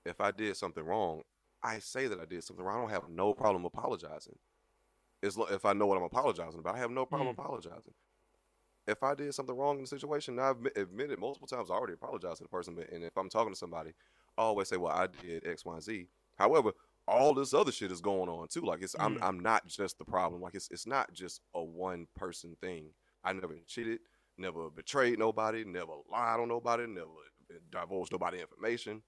[0.06, 1.22] If I did something wrong,
[1.64, 2.78] I say that I did something wrong.
[2.78, 4.38] I don't have no problem apologizing.
[5.22, 7.40] It's lo- if I know what I'm apologizing about, I have no problem Mm.
[7.40, 7.94] apologizing.
[8.92, 11.72] If I did something wrong in the situation, I've admitted multiple times.
[11.72, 12.76] I already apologized to the person.
[12.76, 13.92] But and if I'm talking to somebody,
[14.38, 16.72] I always say, "Well, I did X, Y, and Z." However,
[17.08, 18.62] all this other shit is going on too.
[18.62, 19.24] Like it's I'm Mm.
[19.24, 20.42] I'm not just the problem.
[20.42, 22.94] Like it's it's not just a one person thing.
[23.24, 24.00] I never cheated,
[24.38, 27.10] never betrayed nobody, never lied on nobody, never
[27.72, 29.02] divulged nobody information.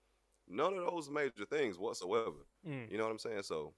[0.48, 2.46] None of those major things whatsoever.
[2.68, 2.92] Mm.
[2.92, 3.44] You know what I'm saying?
[3.44, 3.74] So,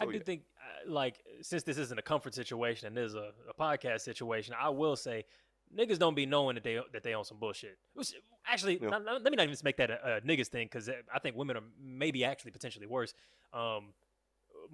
[0.00, 0.22] I do yeah.
[0.24, 0.42] think,
[0.88, 4.68] like, since this isn't a comfort situation and this is a, a podcast situation, I
[4.70, 5.24] will say,
[5.76, 7.78] niggas don't be knowing that they that they on some bullshit.
[7.94, 8.12] Which,
[8.46, 8.90] actually, Yeah.
[8.90, 11.36] not- not- let me not even make that a, a niggas thing because I think
[11.36, 13.14] women are maybe actually potentially worse.
[13.52, 13.94] Um,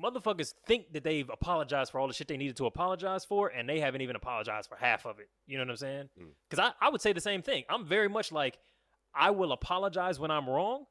[0.03, 3.69] motherfuckers think that they've apologized for all the shit they needed to apologize for, and
[3.69, 5.29] they haven't even apologized for half of it.
[5.47, 6.09] You know what I'm saying?
[6.21, 6.29] Mm.
[6.49, 7.65] Because I, I would say the same thing.
[7.69, 8.59] I'm very much like,
[9.15, 10.85] I will apologize when I'm wrong.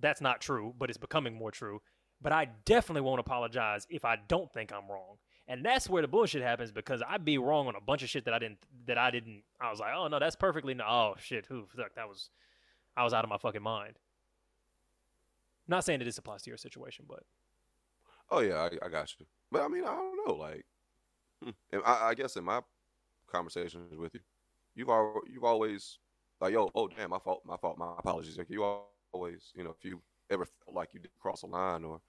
[0.00, 1.80] That's not true, but it's becoming more true.
[2.24, 5.18] But I definitely won't apologize if I don't think I'm wrong.
[5.46, 8.24] And that's where the bullshit happens because I'd be wrong on a bunch of shit
[8.24, 11.14] that I didn't that I didn't I was like, oh no, that's perfectly no oh
[11.18, 12.30] shit, who fuck that was
[12.96, 13.98] I was out of my fucking mind.
[15.68, 17.24] Not saying that this applies to your situation, but
[18.30, 19.26] Oh yeah, I, I got you.
[19.52, 20.34] But I mean, I don't know.
[20.34, 20.64] Like,
[21.42, 21.50] hmm.
[21.84, 22.60] I, I guess in my
[23.30, 24.20] conversations with you,
[24.74, 25.98] you've al- you've always
[26.40, 28.38] like, yo, oh damn, my fault, my fault, my apologies.
[28.38, 28.64] Like you
[29.12, 30.00] always, you know, if you
[30.30, 32.00] ever felt like you did cross a line, or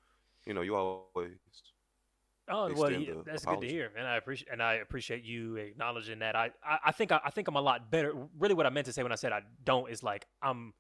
[0.45, 1.37] you know, you always.
[2.47, 6.19] Oh well, yeah, that's good to hear, and I appreciate and I appreciate you acknowledging
[6.19, 6.35] that.
[6.35, 8.13] I, I, I think I, I think I'm a lot better.
[8.37, 10.75] Really, what I meant to say when I said I don't is like I'm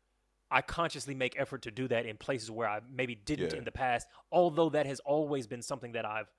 [0.51, 3.55] I consciously make effort to do that in places where I maybe didn't Yeah.
[3.55, 4.07] in the past.
[4.31, 6.31] Although that has always been something that I've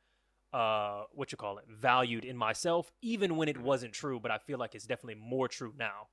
[0.53, 4.21] uh what you call it valued in myself, even when it wasn't true.
[4.21, 6.09] But I feel like it's definitely more true now.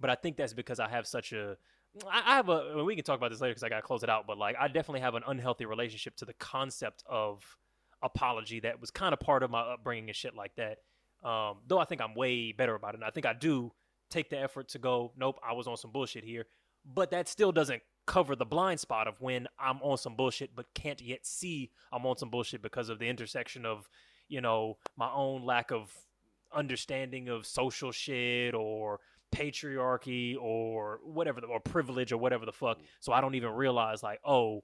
[0.00, 1.58] But I think that's because I have such a
[2.10, 2.84] I I have a.
[2.84, 4.26] We can talk about this later because I got to close it out.
[4.26, 7.44] But like, I definitely have an unhealthy relationship to the concept of
[8.02, 10.78] apology that was kind of part of my upbringing and shit like that.
[11.28, 12.98] Um, though I think I'm way better about it.
[12.98, 13.72] And I think I do
[14.08, 16.46] take the effort to go, nope, I was on some bullshit here.
[16.84, 20.72] But that still doesn't cover the blind spot of when I'm on some bullshit, but
[20.74, 23.88] can't yet see I'm on some bullshit because of the intersection of,
[24.28, 25.92] you know, my own lack of
[26.52, 29.00] understanding of social shit or
[29.34, 32.78] patriarchy or whatever the, or privilege or whatever the fuck.
[33.00, 34.62] So I don't even realize like, oh,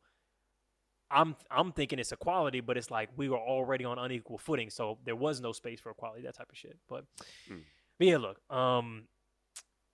[1.10, 4.98] I'm I'm thinking it's equality, but it's like we were already on unequal footing, so
[5.04, 6.76] there was no space for equality, that type of shit.
[6.88, 7.04] But,
[7.48, 7.62] Mm.
[7.98, 9.06] but yeah, look, um,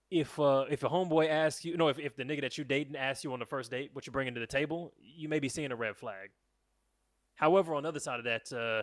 [0.09, 2.95] if uh if a homeboy asks you, no, if if the nigga that you dating
[2.95, 5.49] asks you on the first date what you're bringing to the table, you may be
[5.49, 6.31] seeing a red flag.
[7.35, 8.81] However, on the other side of that, uh,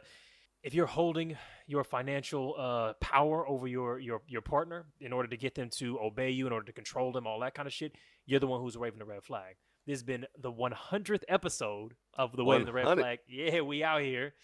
[0.62, 1.36] if you're holding
[1.66, 5.98] your financial uh, power over your, your your partner in order to get them to
[6.00, 7.92] obey you, in order to control them, all that kind of shit,
[8.26, 9.56] you're the one who's waving the red flag.
[9.86, 13.18] This has been the 100th episode of the Waving the Red Flag.
[13.28, 14.34] Yeah, we out here,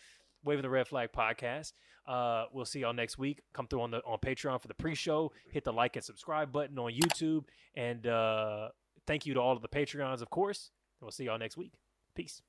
[0.45, 1.73] Waving the Red Flag podcast.
[2.09, 3.43] Uh, we'll see y'all next week.
[3.53, 5.33] Come through on the on Patreon for the pre-show.
[5.53, 7.45] Hit the like and subscribe button on YouTube,
[7.75, 8.69] and uh,
[9.07, 10.71] thank you to all of the Patreons, of course.
[11.01, 11.75] We'll see y'all next week.
[12.14, 12.41] Peace.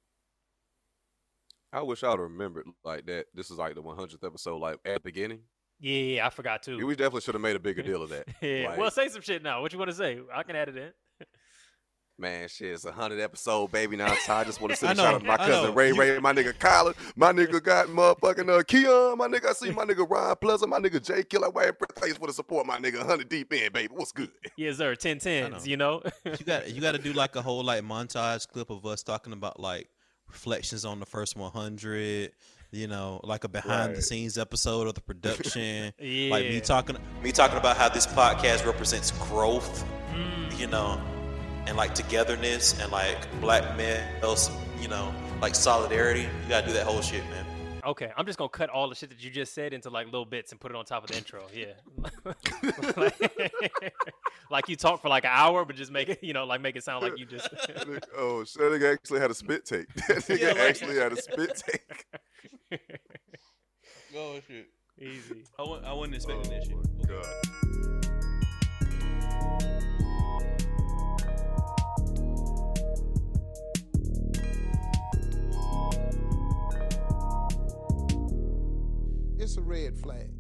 [1.73, 3.25] I wish I'd remembered like that.
[3.33, 5.39] This is like the 100th episode, like at the beginning.
[5.79, 6.85] Yeah, yeah, yeah, I forgot too.
[6.85, 8.27] We definitely should have made a bigger deal of that.
[8.41, 8.69] yeah.
[8.69, 9.61] Like, well, say some shit now.
[9.61, 10.19] What you want to say?
[10.33, 10.91] I can add it in.
[12.19, 13.95] Man, shit, it's a hundred episode, baby.
[13.95, 14.41] Now it's time.
[14.41, 15.75] I just want to I send a shout out to my cousin.
[15.75, 19.49] Ray Ray, my nigga Kyler, my nigga got motherfucking uh, Keon, my nigga.
[19.49, 21.51] I see my nigga Ryan Pleasant, my nigga Jay Killer.
[21.51, 23.05] Wait, thanks for the support, my nigga.
[23.05, 23.93] Hundred deep in, baby.
[23.93, 24.31] What's good?
[24.55, 24.95] Yes, sir.
[24.95, 25.59] Ten know.
[25.63, 26.01] You know.
[26.25, 29.33] You got you got to do like a whole like montage clip of us talking
[29.33, 29.87] about like
[30.29, 32.31] reflections on the first 100.
[32.71, 35.93] You know, like a behind the scenes episode of the production.
[35.99, 36.29] yeah.
[36.29, 39.85] Like me talking me talking about how this podcast represents growth.
[40.13, 40.59] Mm.
[40.59, 41.01] You know,
[41.65, 44.51] and like togetherness and like black men, else
[44.81, 46.21] you know, like solidarity.
[46.21, 47.46] You gotta do that whole shit, man.
[47.87, 50.25] Okay, I'm just gonna cut all the shit that you just said into like little
[50.25, 51.43] bits and put it on top of the intro.
[51.53, 51.67] Yeah,
[52.97, 53.93] like,
[54.51, 56.75] like you talk for like an hour, but just make it, you know, like make
[56.75, 57.47] it sound like you just.
[58.17, 59.93] Oh, shit, that nigga actually had a spit take.
[59.93, 62.05] That nigga Yeah, like- actually had a spit take.
[64.15, 64.67] Oh shit.
[64.99, 65.43] Easy.
[65.57, 66.77] I wasn't, I wasn't expecting that oh, shit.
[67.03, 67.21] Oh,
[69.61, 69.96] God.
[79.39, 80.36] It's a red flag.